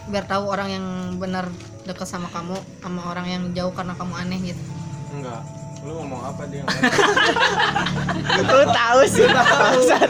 [0.08, 0.86] Biar tahu orang yang
[1.20, 1.52] benar
[1.84, 4.64] dekat sama kamu sama orang yang jauh karena kamu aneh gitu.
[5.10, 5.42] enggak
[5.80, 6.64] lu ngomong apa dia?
[8.50, 10.10] Lu tahu sih, bangsat.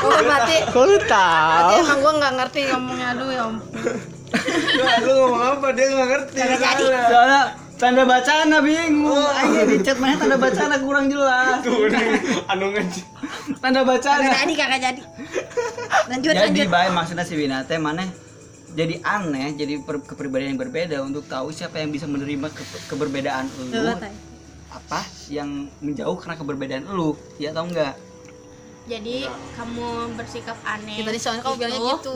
[0.00, 0.56] Oh mati.
[0.68, 1.50] Kok lu tahu?
[1.50, 3.68] Mati emang gua nggak ngerti ngomongnya aduh ya ampun.
[5.00, 5.66] lu ngomong apa?
[5.72, 6.38] Dia nggak ngerti
[7.08, 7.42] soalnya.
[7.80, 11.64] tanda bacaan bingung aja di chat mana tanda bacaan kurang jelas.
[11.64, 11.88] Tuh
[12.46, 13.00] anu ngeji
[13.58, 15.00] tanda bacaan Kagak jadi kagak jadi.
[16.06, 16.68] Lanjut jadi lanjut.
[16.68, 18.04] baik maksudnya si Winate mana?
[18.70, 23.48] Jadi aneh jadi per- kepribadian yang berbeda untuk tahu siapa yang bisa menerima ke- keberbedaan
[23.72, 23.96] lu
[24.70, 27.98] apa yang menjauh karena keberbedaan lu ya tau enggak
[28.90, 32.14] jadi kamu bersikap aneh Kita tadi soalnya kamu bilangnya itu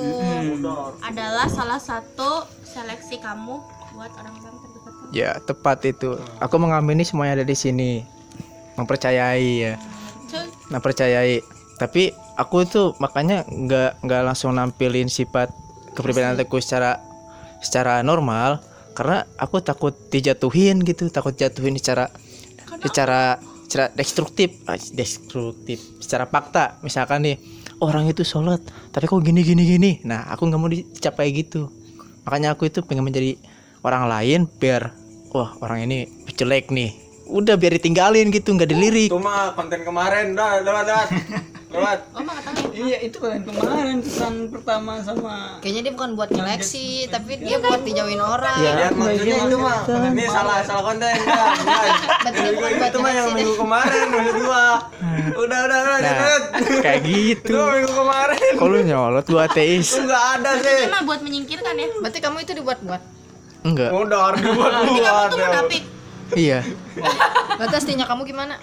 [0.59, 0.75] gitu.
[1.07, 3.63] adalah salah satu seleksi kamu
[3.95, 6.19] buat orang-orang terdekat kamu Ya, tepat itu.
[6.43, 8.03] Aku mengamini semuanya ada di sini.
[8.75, 9.75] Mempercayai ya.
[10.27, 11.39] Cuy, Mempercayai.
[11.79, 15.55] Tapi aku itu makanya nggak nggak langsung nampilin sifat
[15.95, 16.99] kepribadian aku secara
[17.63, 18.59] secara normal
[18.99, 22.11] karena aku takut dijatuhin gitu, takut jatuhin secara
[22.85, 26.79] secara secara destruktif, ah, destruktif, secara fakta.
[26.85, 27.37] Misalkan nih
[27.81, 28.61] orang itu sholat,
[28.93, 29.91] tapi kok gini gini gini.
[30.07, 31.73] Nah, aku nggak mau dicapai gitu.
[32.29, 33.35] Makanya aku itu pengen menjadi
[33.83, 34.95] orang lain biar
[35.35, 36.95] wah orang ini jelek nih.
[37.25, 39.09] Udah biar ditinggalin gitu, nggak dilirik.
[39.09, 41.09] itu mah konten kemarin dah lewat lewat
[41.75, 46.31] lewat oh mah katanya iya itu kan kemarin pesan pertama sama Kayaknya dia bukan buat
[46.31, 48.59] nyeleksi, tapi dia buat dijauhin orang.
[48.61, 49.81] Ya, lihat maksudnya itu mah.
[49.89, 51.09] Ini salah salah konten
[52.61, 54.67] buat itu mah yang minggu kemarin maksud gua
[55.35, 56.39] udah udah udah Nah,
[56.85, 57.49] kayak gitu.
[57.49, 58.53] itu minggu kemarin.
[58.61, 59.89] Kok lu nyolot lu ateis?
[59.97, 60.79] itu nggak ada sih.
[60.85, 61.89] Itu mah buat menyingkirkan ya.
[61.99, 63.03] Berarti kamu itu dibuat-buat.
[63.65, 63.91] Enggak.
[63.97, 65.83] udah harus dibuat berarti kamu tuh munafik
[66.35, 66.61] Iya.
[68.05, 68.55] Kamu gimana?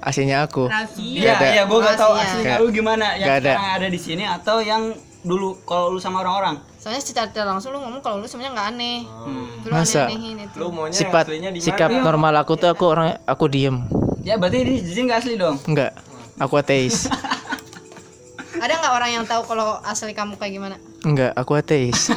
[0.00, 0.66] Aslinya aku.
[0.98, 3.52] iya iya gue gak tahu aslinya lu gimana yang Gak ada.
[3.54, 4.82] sekarang ada di sini atau yang
[5.20, 8.68] dulu kalau lu sama orang-orang Soalnya secara tidak langsung lu ngomong kalau lu sebenarnya nggak
[8.72, 8.98] aneh.
[9.04, 9.44] Hmm.
[9.68, 10.08] Lu Masa?
[10.08, 10.56] itu.
[10.56, 13.84] lu maunya yang Sifat aslinya di sikap mana normal aku tuh aku orang aku diem.
[14.24, 15.92] ya berarti di sini gak asli dong Enggak.
[16.40, 17.04] Aku ateis.
[18.64, 20.76] Ada nggak orang yang tahu kalau asli kamu kayak gimana?
[21.04, 22.08] Enggak, aku ateis.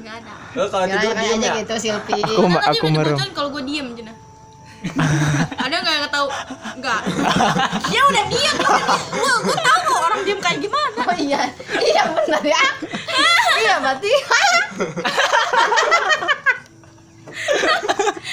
[0.00, 2.12] nggak ada lu kalau tidur diem aja ya gitu Silpi.
[2.24, 3.16] Aku aku merem.
[3.36, 4.15] kalau gue diem Jena
[5.56, 6.26] ada nggak yang tahu
[6.76, 7.00] nggak
[7.86, 8.56] dia udah diam
[9.10, 11.38] gue gue tahu kok orang diam kayak gimana Oh iya,
[11.78, 12.58] iya benar ya.
[13.62, 14.10] iya berarti.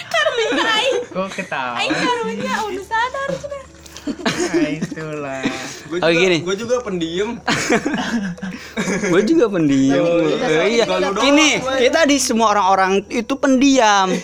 [0.09, 1.75] karunya aing Kok ketawa?
[1.79, 3.61] aing karunya udah sadar sudah
[4.03, 5.41] Nah, itulah.
[5.87, 6.37] gue Oh, gini.
[6.43, 7.39] gue juga pendiam.
[9.13, 10.03] Gue juga pendiam.
[10.03, 10.85] Eh, iya.
[11.15, 14.09] gini kita di semua orang-orang itu pendiam.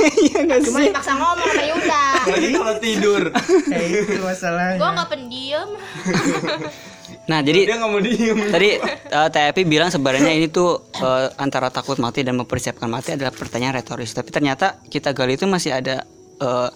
[0.00, 0.88] Iya nggak Cuma sih?
[0.88, 2.04] dipaksa ngomong sama Yuda.
[2.24, 3.22] lagi kalau tidur.
[3.68, 4.76] Ya, itu masalahnya.
[4.76, 5.68] gue nggak pendiam.
[7.20, 8.38] Nah jadi dia nggak mau diem.
[8.50, 8.74] tadi
[9.12, 13.78] uh, TFP bilang sebenarnya ini tuh eh, antara takut mati dan mempersiapkan mati adalah pertanyaan
[13.78, 14.10] retoris.
[14.10, 16.02] Tapi ternyata kita gali itu masih ada
[16.40, 16.68] eh,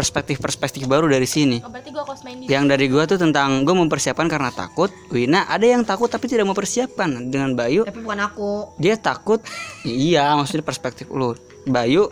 [0.00, 1.60] perspektif-perspektif baru dari sini.
[1.60, 4.88] Oh, berarti gue kos main di yang dari gua tuh tentang gue mempersiapkan karena takut.
[5.12, 7.28] Wina ada yang takut tapi tidak mempersiapkan.
[7.28, 8.72] Dengan Bayu Tapi bukan aku.
[8.80, 9.44] dia takut.
[9.84, 11.36] Iya maksudnya perspektif lu.
[11.68, 12.08] Bayu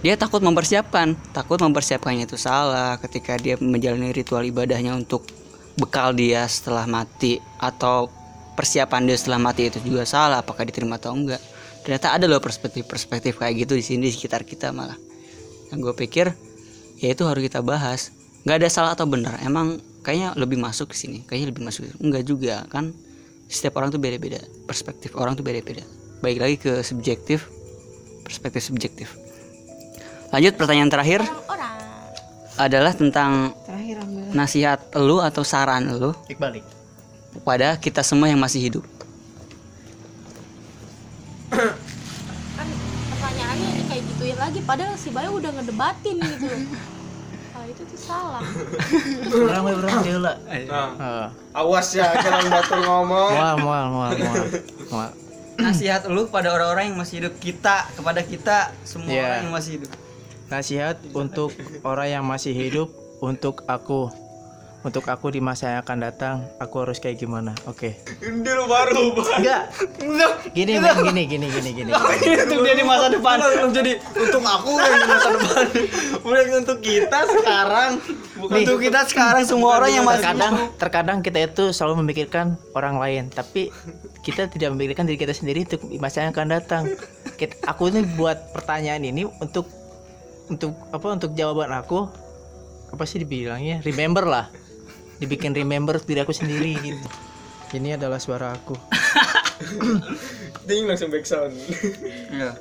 [0.00, 1.12] dia takut mempersiapkan.
[1.36, 5.28] Takut mempersiapkannya itu salah ketika dia menjalani ritual ibadahnya untuk
[5.76, 8.08] bekal dia setelah mati atau
[8.56, 11.42] persiapan dia setelah mati itu juga salah apakah diterima atau enggak.
[11.84, 14.96] Ternyata ada loh perspektif-perspektif kayak gitu di sini di sekitar kita malah.
[15.68, 16.47] Yang gue pikir
[16.98, 18.10] ya itu harus kita bahas
[18.42, 22.24] nggak ada salah atau benar emang kayaknya lebih masuk ke sini kayaknya lebih masuk enggak
[22.26, 22.90] juga kan
[23.48, 25.82] setiap orang tuh beda-beda perspektif orang tuh beda-beda
[26.20, 27.46] baik lagi ke subjektif
[28.26, 29.08] perspektif subjektif
[30.34, 31.76] lanjut pertanyaan terakhir orang
[32.58, 34.34] adalah tentang Terakhir ambil.
[34.34, 36.58] nasihat lu atau saran lu Iqbal.
[36.58, 37.40] Iqbal.
[37.46, 38.84] pada kita semua yang masih hidup
[42.58, 42.68] kan
[43.14, 46.46] pertanyaannya kayak gituin lagi padahal si Bayu udah ngedebatin gitu
[47.52, 48.40] oh, itu tuh salah
[49.28, 50.36] Orang orang dia lah.
[50.64, 51.26] nah Ah.
[51.54, 54.44] awas ya jangan batur ngomong Mual, mual, mual, mual.
[54.88, 55.10] Mual.
[55.58, 59.22] nasihat lu pada orang-orang yang masih hidup kita kepada kita semua Iya.
[59.22, 59.90] orang yang masih hidup
[60.48, 61.52] Nasihat untuk
[61.84, 62.88] orang yang masih hidup,
[63.20, 64.08] untuk aku,
[64.88, 67.52] untuk aku di masa yang akan datang, aku harus kayak gimana?
[67.68, 68.00] Oke.
[68.24, 69.12] Deal baru
[70.00, 70.32] Enggak.
[70.56, 71.90] Gini, men, gini, gini, gini, gini.
[71.92, 73.36] untuk dia di masa depan.
[73.68, 75.64] Jadi untuk aku yang di masa depan.
[76.64, 77.90] Untuk kita sekarang.
[78.40, 79.44] Untuk kita sekarang.
[79.44, 83.68] Semua orang yang masih Terkadang, terkadang kita itu selalu memikirkan orang lain, tapi
[84.24, 86.82] kita tidak memikirkan diri kita sendiri untuk di masa yang akan datang.
[87.36, 89.68] Kita- aku ini buat pertanyaan ini untuk
[90.48, 91.06] untuk apa?
[91.12, 92.08] Untuk jawaban aku.
[92.88, 93.84] Apa sih dibilangnya?
[93.84, 94.48] Remember lah,
[95.18, 97.06] dibikin remember diri aku sendiri gitu.
[97.74, 98.74] Ini adalah suara aku.
[100.68, 101.52] ding langsung back sound
[102.30, 102.54] Iya.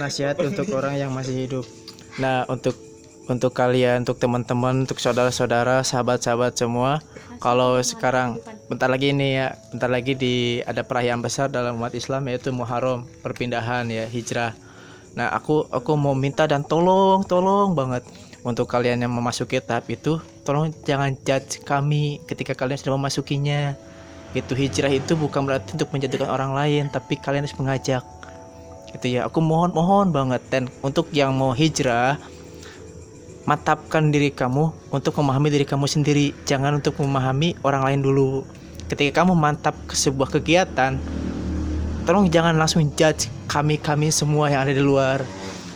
[0.00, 1.66] Nasihat untuk orang yang masih hidup.
[2.18, 2.74] Nah, untuk
[3.24, 7.00] untuk kalian, untuk teman-teman, untuk saudara-saudara, sahabat-sahabat semua,
[7.40, 8.36] kalau sekarang
[8.68, 13.06] bentar lagi ini ya, bentar lagi di ada perayaan besar dalam umat Islam yaitu Muharram,
[13.22, 14.52] perpindahan ya, hijrah.
[15.14, 18.02] Nah, aku aku mau minta dan tolong, tolong banget
[18.44, 23.72] untuk kalian yang memasuki tahap itu, tolong jangan judge kami ketika kalian sudah memasukinya.
[24.36, 28.04] Itu hijrah itu bukan berarti untuk menjatuhkan orang lain, tapi kalian harus mengajak.
[28.92, 29.24] Itu ya.
[29.26, 30.44] Aku mohon mohon banget.
[30.52, 32.20] Dan untuk yang mau hijrah
[33.48, 36.36] mantapkan diri kamu untuk memahami diri kamu sendiri.
[36.44, 38.44] Jangan untuk memahami orang lain dulu.
[38.92, 41.00] Ketika kamu mantap ke sebuah kegiatan
[42.04, 45.24] tolong jangan langsung judge kami kami semua yang ada di luar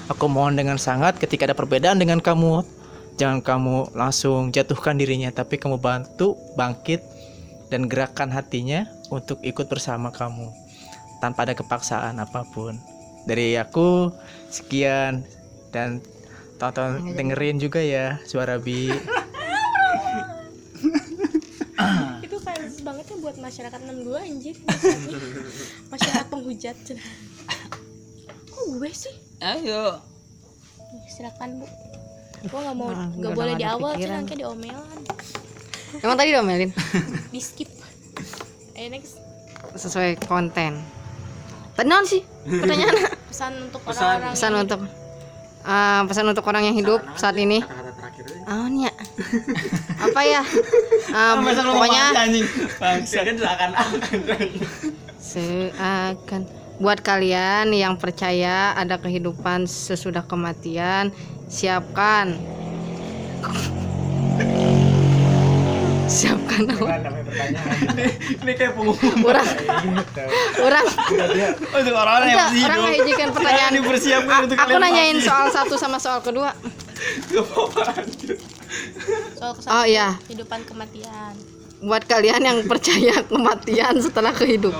[0.08, 2.64] aku mohon dengan sangat ketika ada perbedaan dengan kamu
[3.20, 7.04] jangan kamu langsung jatuhkan dirinya tapi kamu bantu bangkit
[7.68, 10.48] dan gerakan hatinya untuk ikut bersama kamu
[11.18, 12.78] tanpa ada kepaksaan apa pun.
[13.26, 14.08] Dari aku
[14.48, 15.26] sekian.
[15.68, 16.00] Dan
[16.56, 18.88] tonton dengerin juga ya suara bi.
[22.24, 24.56] Itu kayak banget ya buat masyarakat 62 anjir
[25.92, 26.76] masyarakat penghujat.
[28.48, 30.02] Kok gue sih ayo.
[30.92, 31.66] Nih, silakan bu.
[32.38, 35.02] Gue nggak mau nggak boleh di awal cuman kayak diomelan
[35.98, 36.70] Emang tadi domelin
[37.34, 37.66] di skip.
[38.78, 39.18] Ayo next.
[39.74, 40.78] Sesuai konten.
[41.78, 42.94] Naon sih pertanyaan?
[43.30, 44.80] pesan untuk orang-orang pesan yang untuk
[45.62, 47.62] eh, pesan untuk orang yang hidup saat ini.
[47.62, 48.90] kata terakhir Oh ya.
[50.10, 50.42] Apa ya?
[51.08, 52.04] Eh, pokoknya
[55.18, 56.42] seakan
[56.78, 61.10] buat kalian yang percaya ada kehidupan sesudah kematian,
[61.50, 62.38] siapkan.
[66.08, 67.04] Siapkan apa?
[68.40, 69.44] ini kayak pengumuman orang.
[70.56, 70.86] Orang.
[71.68, 73.72] Untuk orang-orang yang masih orang hidup ngajikan pertanyaan.
[73.76, 75.28] dipersiapkan A- untuk aku nanyain mati.
[75.28, 76.56] soal satu sama soal kedua.
[79.36, 80.16] Soal oh iya.
[80.26, 84.74] kehidupan kematian buat kalian yang percaya kematian setelah kehidupan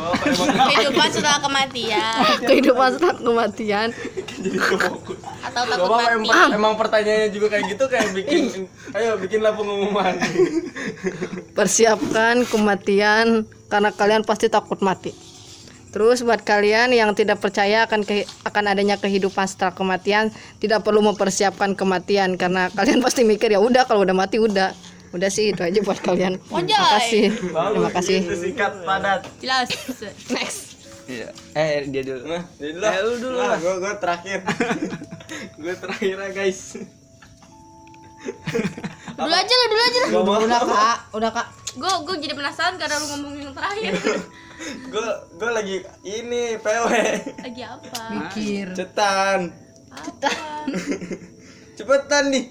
[0.75, 2.15] kehidupan setelah kematian.
[2.49, 3.89] Kehidupan setelah kematian.
[5.43, 6.27] Atau takut mati.
[6.27, 8.43] emang, emang pertanyaannya juga kayak gitu kayak bikin
[8.95, 10.15] ayo bikinlah pengumuman.
[11.55, 15.15] Persiapkan kematian karena kalian pasti takut mati.
[15.89, 20.29] Terus buat kalian yang tidak percaya akan ke- akan adanya kehidupan setelah kematian,
[20.61, 24.75] tidak perlu mempersiapkan kematian karena kalian pasti mikir ya udah kalau udah mati udah.
[25.11, 26.37] Udah sih itu aja buat kalian.
[26.39, 27.25] Terima kasih.
[27.33, 28.19] Terima kasih.
[28.23, 29.69] Itu singkat padat jelas
[30.29, 30.61] Next.
[31.05, 31.33] Iya.
[31.53, 32.21] Eh dia dulu.
[32.27, 33.57] nah jadi lah Eh, lu dulu lah lah.
[33.57, 34.39] gue gue terakhir
[35.57, 36.61] gue terakhir ya guys
[39.11, 41.47] dulu aja lah dulu aja lah Gak mau Udah kak, udah kak.
[41.71, 43.93] gue gue jadi penasaran karena lu ngomongin yang terakhir
[44.93, 46.87] gue gue lagi ini PW
[47.41, 48.67] lagi apa Mikir.
[48.75, 49.41] cetan
[49.89, 50.29] apa
[51.79, 52.45] cepetan nih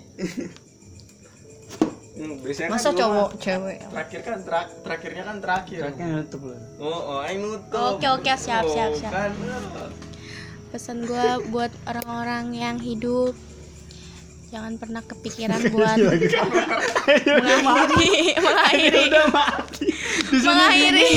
[2.17, 3.77] Hmm, biasanya Masa kan gua cowok mah cewek?
[3.87, 6.55] terakhir kan terak- terakhirnya kan terakhir Terakhir nutup lu.
[6.79, 9.11] oh oh aing nutup Oke, oke, siap, Oh, siap, siap.
[9.11, 9.31] kan
[10.67, 13.31] pesan gue buat orang-orang yang hidup
[14.47, 16.27] jangan pernah kepikiran buat mengakhiri
[18.35, 19.03] mengakhiri
[20.39, 21.09] mengakhiri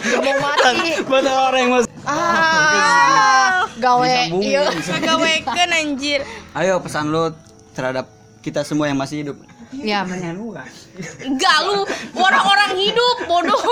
[0.00, 0.96] Gak mau mati.
[1.02, 4.32] Buat orang yang masih Ah, gawe.
[4.32, 4.72] Iya.
[4.72, 7.30] Ngegawekeun anjir Ayo pesan lu
[7.70, 9.36] terhadap kita semua yang masih hidup.
[9.70, 10.34] Ya, benar.
[11.22, 13.62] Enggak lu orang-orang hidup bodoh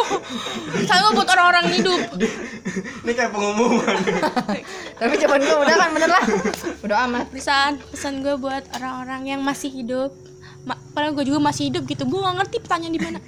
[0.86, 2.00] saya buat orang-orang hidup
[3.02, 3.98] ini kayak pengumuman
[4.94, 6.24] Tapi jawaban gue udah kan bener lah.
[6.80, 7.26] Udah amat.
[7.34, 10.14] pesan pesan gue buat orang-orang yang masih hidup
[10.62, 13.18] Ma- padahal gue juga masih hidup gitu gue gak ngerti pertanyaan di mana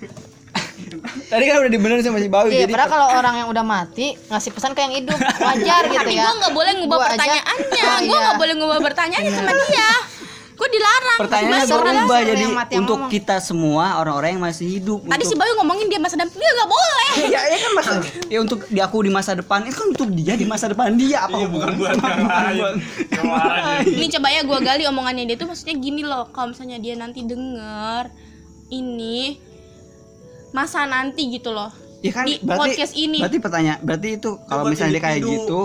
[1.27, 4.15] Tadi kan udah dibenerin sama si Bawi Iya, jadi padahal kalau orang yang udah mati
[4.27, 6.23] ngasih pesan ke yang hidup wajar gitu tapi ya.
[6.23, 8.21] gue nggak boleh ngubah Gua pertanyaannya gue iya.
[8.21, 9.91] nggak boleh ngubah pertanyaannya sama dia
[10.61, 11.19] gue dilarang?
[11.25, 12.45] Pertanyaannya berubah jadi
[12.77, 13.13] untuk ngomong.
[13.13, 16.37] kita semua orang-orang yang masih hidup tadi si untuk Bayu ngomongin dia masa depan.
[16.37, 17.09] Dia nggak boleh.
[17.31, 17.91] Ya, ya kan masa
[18.33, 21.27] ya untuk di aku di masa depan itu kan untuk dia di masa depan dia
[21.27, 21.95] apa iya bukan buat
[23.99, 27.23] ini coba ya gue gali omongannya dia tuh maksudnya gini loh kalau misalnya dia nanti
[27.23, 28.11] denger
[28.71, 29.39] ini
[30.51, 31.71] masa nanti gitu loh.
[32.01, 33.19] Ya kan di berarti podcast ini.
[33.21, 35.35] berarti pertanyaan berarti itu kalau misalnya dia kayak hidup.
[35.35, 35.61] gitu.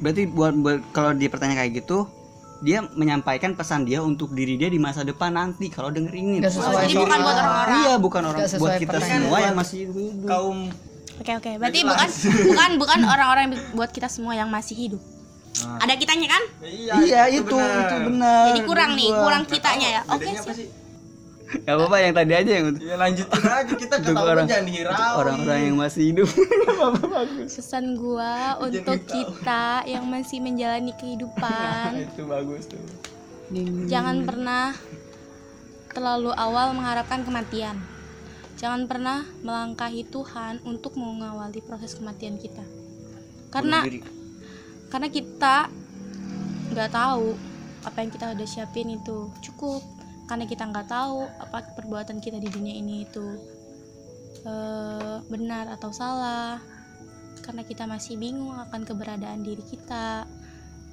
[0.00, 2.08] berarti buat, buat kalau dia pertanyaan kayak gitu
[2.60, 6.84] dia menyampaikan pesan dia untuk diri dia di masa depan nanti kalau denger ini sesuai
[6.84, 9.20] jadi bukan buat orang-orang iya bukan orang buat kita pertanyaan.
[9.24, 10.28] semua yang masih hidup.
[10.28, 10.58] kaum
[11.20, 11.50] oke oke.
[11.60, 12.08] Berarti bukan
[12.48, 15.02] bukan bukan orang-orang yang buat kita semua yang masih hidup.
[15.60, 16.42] Ada kitanya kan?
[17.04, 18.44] Iya itu itu benar.
[18.52, 20.02] jadi kurang nih kurang kitanya ya.
[20.08, 20.56] Oke siap.
[20.56, 20.79] sih
[21.50, 25.14] ya apa yang tadi aja yang ya lanjutin aja kita ketahuan orang- jangan dihirauin.
[25.18, 26.28] orang-orang yang masih hidup.
[27.50, 32.78] Pesan gua untuk kita yang masih menjalani kehidupan itu bagus tuh.
[33.90, 34.70] jangan pernah
[35.90, 37.74] terlalu awal mengharapkan kematian.
[38.54, 42.62] Jangan pernah melangkahi Tuhan untuk mengawali proses kematian kita.
[43.50, 43.82] Karena
[44.86, 45.66] karena kita
[46.70, 47.34] nggak tahu
[47.82, 49.34] apa yang kita udah siapin itu.
[49.42, 49.82] Cukup
[50.30, 53.26] karena kita nggak tahu apa perbuatan kita di dunia ini itu
[54.46, 56.62] eh, benar atau salah.
[57.42, 60.30] Karena kita masih bingung akan keberadaan diri kita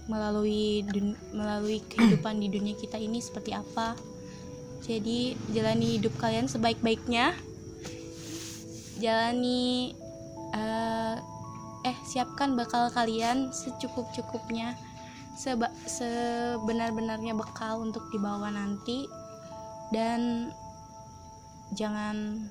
[0.10, 3.94] melalui dun- melalui kehidupan di dunia kita ini seperti apa.
[4.82, 7.38] Jadi jalani hidup kalian sebaik-baiknya.
[8.98, 9.94] Jalani
[10.58, 11.16] eh,
[11.86, 14.74] eh siapkan bekal kalian secukup-cukupnya
[15.38, 19.06] seba- sebenar-benarnya bekal untuk dibawa nanti
[19.92, 20.52] dan
[21.72, 22.48] jangan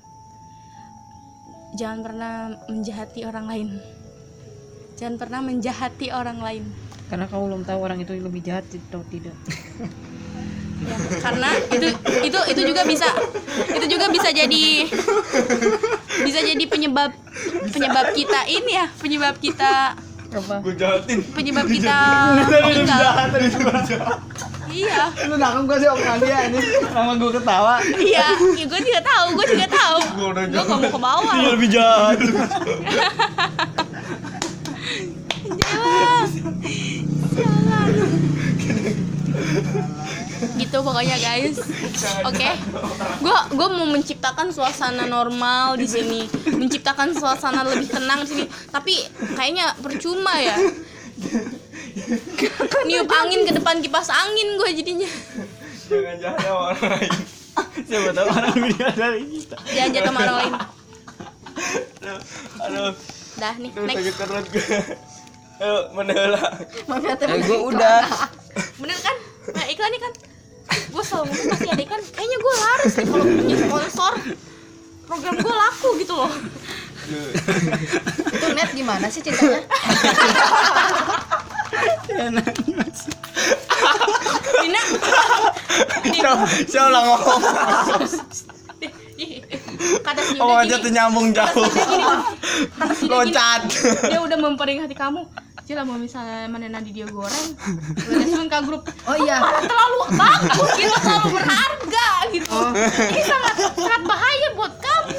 [1.77, 2.33] jangan pernah
[2.69, 3.69] menjahati orang lain.
[4.97, 6.63] Jangan pernah menjahati orang lain.
[7.07, 9.35] Karena kau belum tahu orang itu lebih jahat atau tidak.
[10.77, 11.87] ya karena itu
[12.21, 13.09] itu itu juga bisa
[13.65, 14.85] itu juga bisa jadi
[16.21, 17.17] bisa jadi penyebab
[17.73, 19.97] penyebab kita ini ya penyebab kita
[20.27, 20.59] Apa?
[20.59, 21.23] gue jahatin.
[21.33, 21.97] Penyebab kita
[22.35, 22.99] meninggal
[24.77, 25.05] iya.
[25.25, 26.59] Lu nangkep gak sih omongan dia ini?
[26.93, 27.75] Sama gue ketawa.
[27.97, 29.99] Iya ya gue juga tahu gue juga tahu.
[30.17, 31.33] Gua udah gue mau ke bawah.
[31.33, 32.17] Dia lebih jahat.
[35.47, 36.29] Jalan.
[37.33, 37.89] Jalan.
[40.57, 41.57] gitu pokoknya guys.
[42.25, 42.49] Oke.
[43.21, 46.21] Gue gue mau menciptakan suasana normal di sini.
[46.49, 48.43] Menciptakan suasana lebih tenang di sini.
[48.69, 48.93] Tapi
[49.33, 50.57] kayaknya percuma ya
[52.87, 55.09] niup angin ke depan kipas angin gue jadinya.
[55.87, 57.13] Jangan jahat sama orang lain.
[57.87, 59.57] Siapa tahu orang lebih jahat dari kita.
[59.71, 60.53] Jangan jatuh sama orang lain.
[62.61, 62.91] Aduh
[63.37, 63.97] dah nih aduh next.
[64.01, 64.65] sakit perut gue
[65.57, 66.41] ayo menela
[66.89, 68.01] Maaf ya, eh gue udah.
[68.81, 69.15] Bener kan?
[69.53, 70.13] Nah iklan nih kan?
[70.93, 72.01] Gue selalu ngomong pasti ada iklan.
[72.13, 74.13] Kayaknya gue laris nih kalau punya sponsor.
[75.07, 76.33] Program gue laku gitu loh.
[78.27, 79.65] Itu net gimana sih ceritanya?
[82.17, 82.41] Dina
[86.65, 87.21] Siapa ngomong?
[89.97, 91.65] kata si Oh, Yuda aja gini, tuh nyambung jauh.
[93.03, 93.61] Loncat.
[94.03, 95.21] dia udah memperingati kamu
[95.63, 97.51] Cila mau misalnya mana nanti dia goreng
[97.99, 99.41] udah langsung ke grup Oh iya.
[99.59, 102.71] terlalu bagus gitu terlalu berharga gitu Oh.
[103.11, 105.16] ini sangat sangat bahaya buat kamu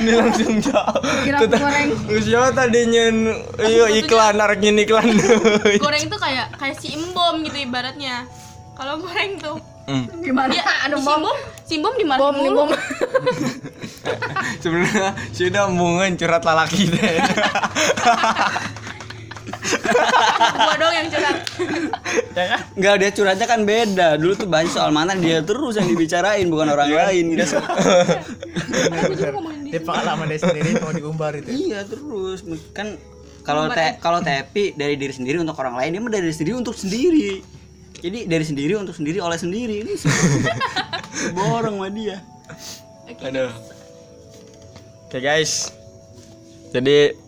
[0.00, 1.00] Ini langsung jauh.
[1.24, 1.88] Kira Tuh, goreng.
[2.22, 3.04] Siapa tadinya
[3.66, 5.08] iyo iklan, narik iklan.
[5.84, 8.26] goreng itu kayak kayak si embom gitu ibaratnya
[8.74, 10.02] kalau goreng tuh Hmm.
[10.18, 10.50] Gimana?
[10.50, 11.14] dia Aduh, si bom.
[11.22, 12.70] embom si embom dimarahin Bom bom.
[14.62, 17.22] Sebenarnya sudah mungkin curhat lalaki deh.
[20.56, 21.36] Gua dong yang curhat
[22.76, 24.08] Enggak dia curhatnya kan beda.
[24.20, 27.32] Dulu tuh banyak soal mantan dia terus yang dibicarain bukan orang lain.
[27.32, 29.32] Dia Dia
[29.66, 31.48] dia pengalaman dia sendiri mau diumbar itu.
[31.50, 32.44] iya terus
[32.76, 32.94] kan
[33.42, 36.54] kalau te kalau tepi dari diri sendiri untuk orang lain dia mah dari diri sendiri
[36.60, 37.40] untuk sendiri.
[37.96, 40.10] Jadi dari sendiri untuk sendiri oleh sendiri ini sih.
[41.36, 42.20] Borong sama dia.
[43.24, 43.50] Aduh.
[45.08, 45.72] Oke guys.
[46.76, 47.25] Jadi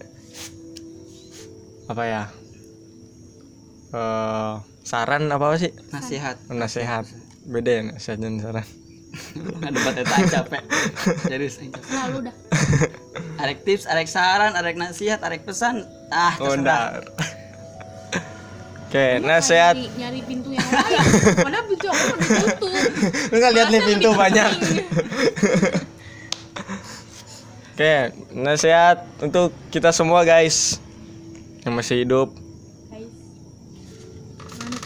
[1.89, 2.23] apa ya?
[3.97, 4.53] Eh
[4.85, 5.73] saran apa sih?
[5.93, 6.37] Nasihat.
[6.53, 7.05] Nasihat.
[7.49, 8.67] Beda ya nasihat dan saran.
[9.65, 10.63] Ada batet capek.
[11.25, 11.73] Serius anjing.
[11.89, 12.35] selalu dah
[13.41, 15.87] Arek tips, arek saran, arek nasihat, arek pesan.
[16.13, 16.53] Ah, terserah.
[16.59, 16.93] Undar.
[18.89, 19.77] Oke, nasihat.
[19.77, 20.97] nyari, nyari pintu yang lain
[21.45, 22.73] padahal pintu aku udah ditutup
[23.33, 24.49] Lu nggak lihat nih pintu banyak.
[27.77, 27.97] Oke,
[28.33, 30.81] nasihat untuk kita semua guys
[31.69, 32.33] yang masih hidup.
[32.89, 33.13] guys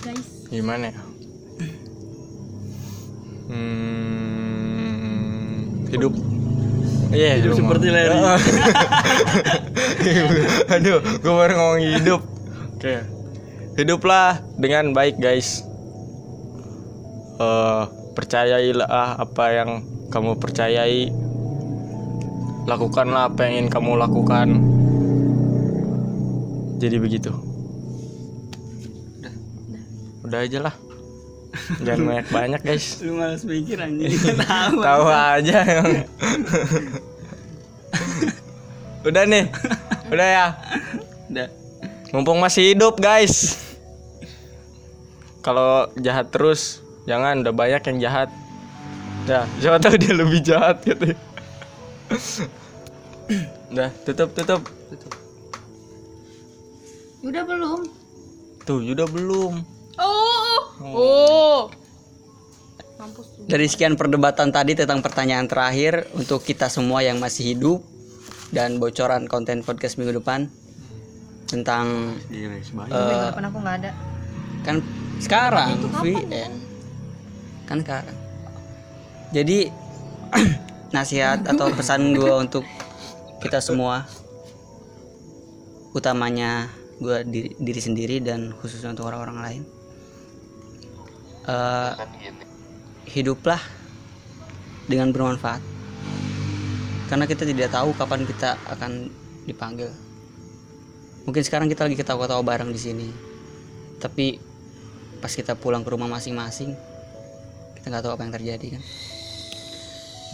[0.02, 0.98] guys Gimana ya?
[3.52, 4.26] Hmm,
[5.94, 6.10] hidup.
[7.12, 8.18] Iya, Hidup seperti Larry.
[10.74, 12.24] Aduh, gue baru ngomong hidup.
[12.74, 13.04] Oke.
[13.76, 15.62] Hiduplah dengan baik, guys.
[17.36, 17.82] Eh,
[18.16, 21.12] percayailah apa yang kamu percayai.
[22.64, 24.71] Lakukanlah apa yang ingin kamu lakukan.
[26.82, 27.30] Jadi begitu.
[30.26, 30.74] Udah aja lah.
[31.78, 32.98] Jangan banyak-banyak, guys.
[33.06, 34.10] Lu malas mikir anjing.
[34.42, 34.82] Tahu.
[34.82, 35.62] Tahu aja.
[39.06, 39.46] Udah nih.
[40.10, 40.46] Udah ya.
[41.30, 41.46] Udah.
[42.10, 43.62] Mumpung masih hidup, guys.
[45.46, 48.30] Kalau jahat terus, jangan udah banyak yang jahat.
[49.26, 51.18] Ya, siapa tahu dia lebih jahat gitu.
[53.74, 54.62] Udah, tutup, tutup.
[57.22, 57.80] Udah belum?
[58.66, 59.54] Tuh, udah belum.
[60.02, 61.60] oh oh.
[62.98, 63.46] mampus tuh.
[63.46, 67.78] Dari sekian perdebatan tadi tentang pertanyaan terakhir untuk kita semua yang masih hidup
[68.50, 70.50] dan bocoran konten podcast minggu depan
[71.46, 72.48] tentang eh,
[73.28, 73.90] depan aku nggak ada.
[74.62, 74.76] kan
[75.18, 76.52] sekarang VN
[77.66, 78.16] kan sekarang.
[79.32, 79.58] Jadi
[80.96, 82.64] nasihat atau pesan gue untuk
[83.42, 84.06] kita semua
[85.92, 86.68] utamanya
[87.02, 89.62] gue diri, diri sendiri dan khususnya untuk orang-orang lain.
[91.42, 91.92] Eh,
[93.10, 93.58] hiduplah
[94.86, 95.60] dengan bermanfaat.
[97.10, 99.10] Karena kita tidak tahu kapan kita akan
[99.44, 99.90] dipanggil.
[101.26, 103.08] Mungkin sekarang kita lagi ketawa-ketawa bareng di sini.
[103.98, 104.38] Tapi
[105.18, 106.74] pas kita pulang ke rumah masing-masing
[107.82, 108.82] kita nggak tahu apa yang terjadi kan?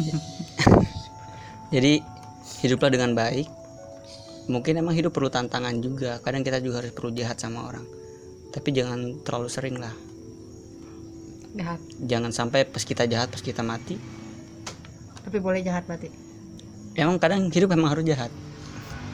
[1.74, 2.04] Jadi
[2.60, 3.48] hiduplah dengan baik
[4.48, 6.18] mungkin emang hidup perlu tantangan juga.
[6.24, 7.84] Kadang kita juga harus perlu jahat sama orang.
[8.48, 9.92] Tapi jangan terlalu sering lah.
[11.48, 11.80] Jahat.
[12.04, 13.96] jangan sampai pas kita jahat pas kita mati.
[15.24, 16.12] Tapi boleh jahat berarti.
[16.94, 18.28] emang kadang hidup emang harus jahat.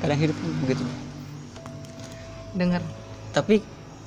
[0.02, 0.84] Kadang hidup begitu.
[2.54, 2.82] Dengar.
[3.34, 3.62] tapi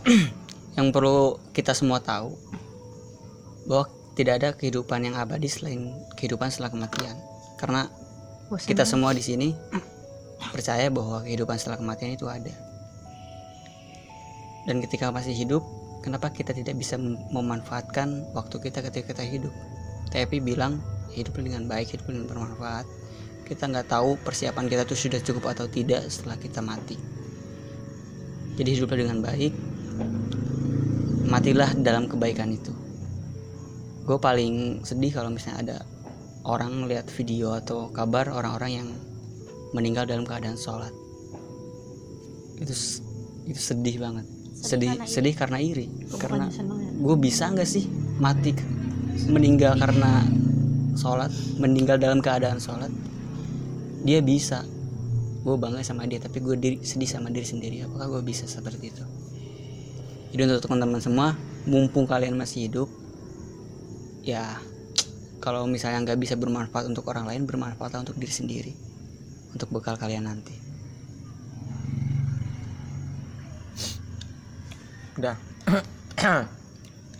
[0.80, 2.36] yang perlu kita semua tahu
[3.67, 7.15] bahwa tidak ada kehidupan yang abadi selain kehidupan setelah kematian.
[7.57, 7.91] Karena
[8.47, 9.51] Bosan kita semua di sini
[10.39, 12.53] percaya bahwa kehidupan setelah kematian itu ada.
[14.67, 15.63] Dan ketika masih hidup
[16.03, 19.53] kenapa kita tidak bisa mem- memanfaatkan waktu kita ketika kita hidup?
[20.11, 20.79] Tapi bilang
[21.15, 22.85] hidup dengan baik hidup dengan bermanfaat.
[23.47, 26.99] Kita nggak tahu persiapan kita tuh sudah cukup atau tidak setelah kita mati.
[28.57, 29.53] Jadi hiduplah dengan baik
[31.27, 32.71] matilah dalam kebaikan itu.
[34.07, 35.77] Gue paling sedih kalau misalnya ada
[36.47, 38.89] orang lihat video atau kabar orang-orang yang
[39.72, 40.93] meninggal dalam keadaan sholat.
[42.59, 42.74] Itu
[43.47, 44.26] itu sedih banget.
[44.57, 45.88] Sedih sedih karena iri?
[46.18, 46.49] karena
[46.97, 47.86] gue bisa nggak sih
[48.18, 48.57] mati
[49.30, 50.26] meninggal karena
[50.97, 51.30] sholat
[51.61, 52.89] meninggal dalam keadaan sholat?
[54.03, 54.63] Dia bisa.
[55.47, 57.88] Gue bangga sama dia tapi gue diri, sedih sama diri sendiri.
[57.88, 59.05] Apakah gue bisa seperti itu?
[60.36, 62.89] Jadi untuk teman-teman semua mumpung kalian masih hidup
[64.28, 64.59] ya
[65.39, 68.74] kalau misalnya nggak bisa bermanfaat untuk orang lain bermanfaat untuk diri sendiri
[69.58, 70.53] untuk bekal kalian nanti.
[75.18, 75.34] Udah.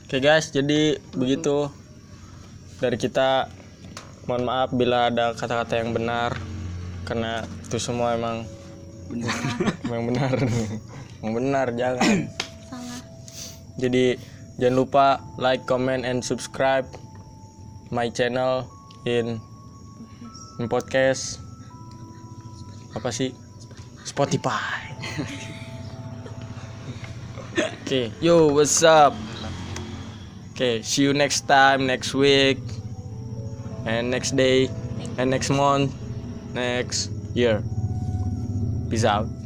[0.06, 1.74] Oke guys jadi begitu.
[2.78, 3.50] Dari kita
[4.30, 6.38] mohon maaf bila ada kata-kata yang benar
[7.10, 8.46] karena itu semua emang
[9.90, 10.38] emang benar.
[11.18, 12.30] Emang benar jangan.
[12.70, 13.02] Salah.
[13.82, 14.14] Jadi
[14.62, 15.08] jangan lupa
[15.42, 16.86] like comment and subscribe
[17.90, 18.70] my channel
[19.10, 19.42] in,
[20.62, 21.47] in podcast
[22.98, 23.32] apa sih
[24.04, 24.88] Spotify
[27.88, 29.16] Oke, yo, what's up?
[30.52, 32.60] Okay, see you next time, next week,
[33.88, 34.68] and next day,
[35.18, 35.96] and next month,
[36.54, 37.64] next year.
[38.92, 39.37] Peace out.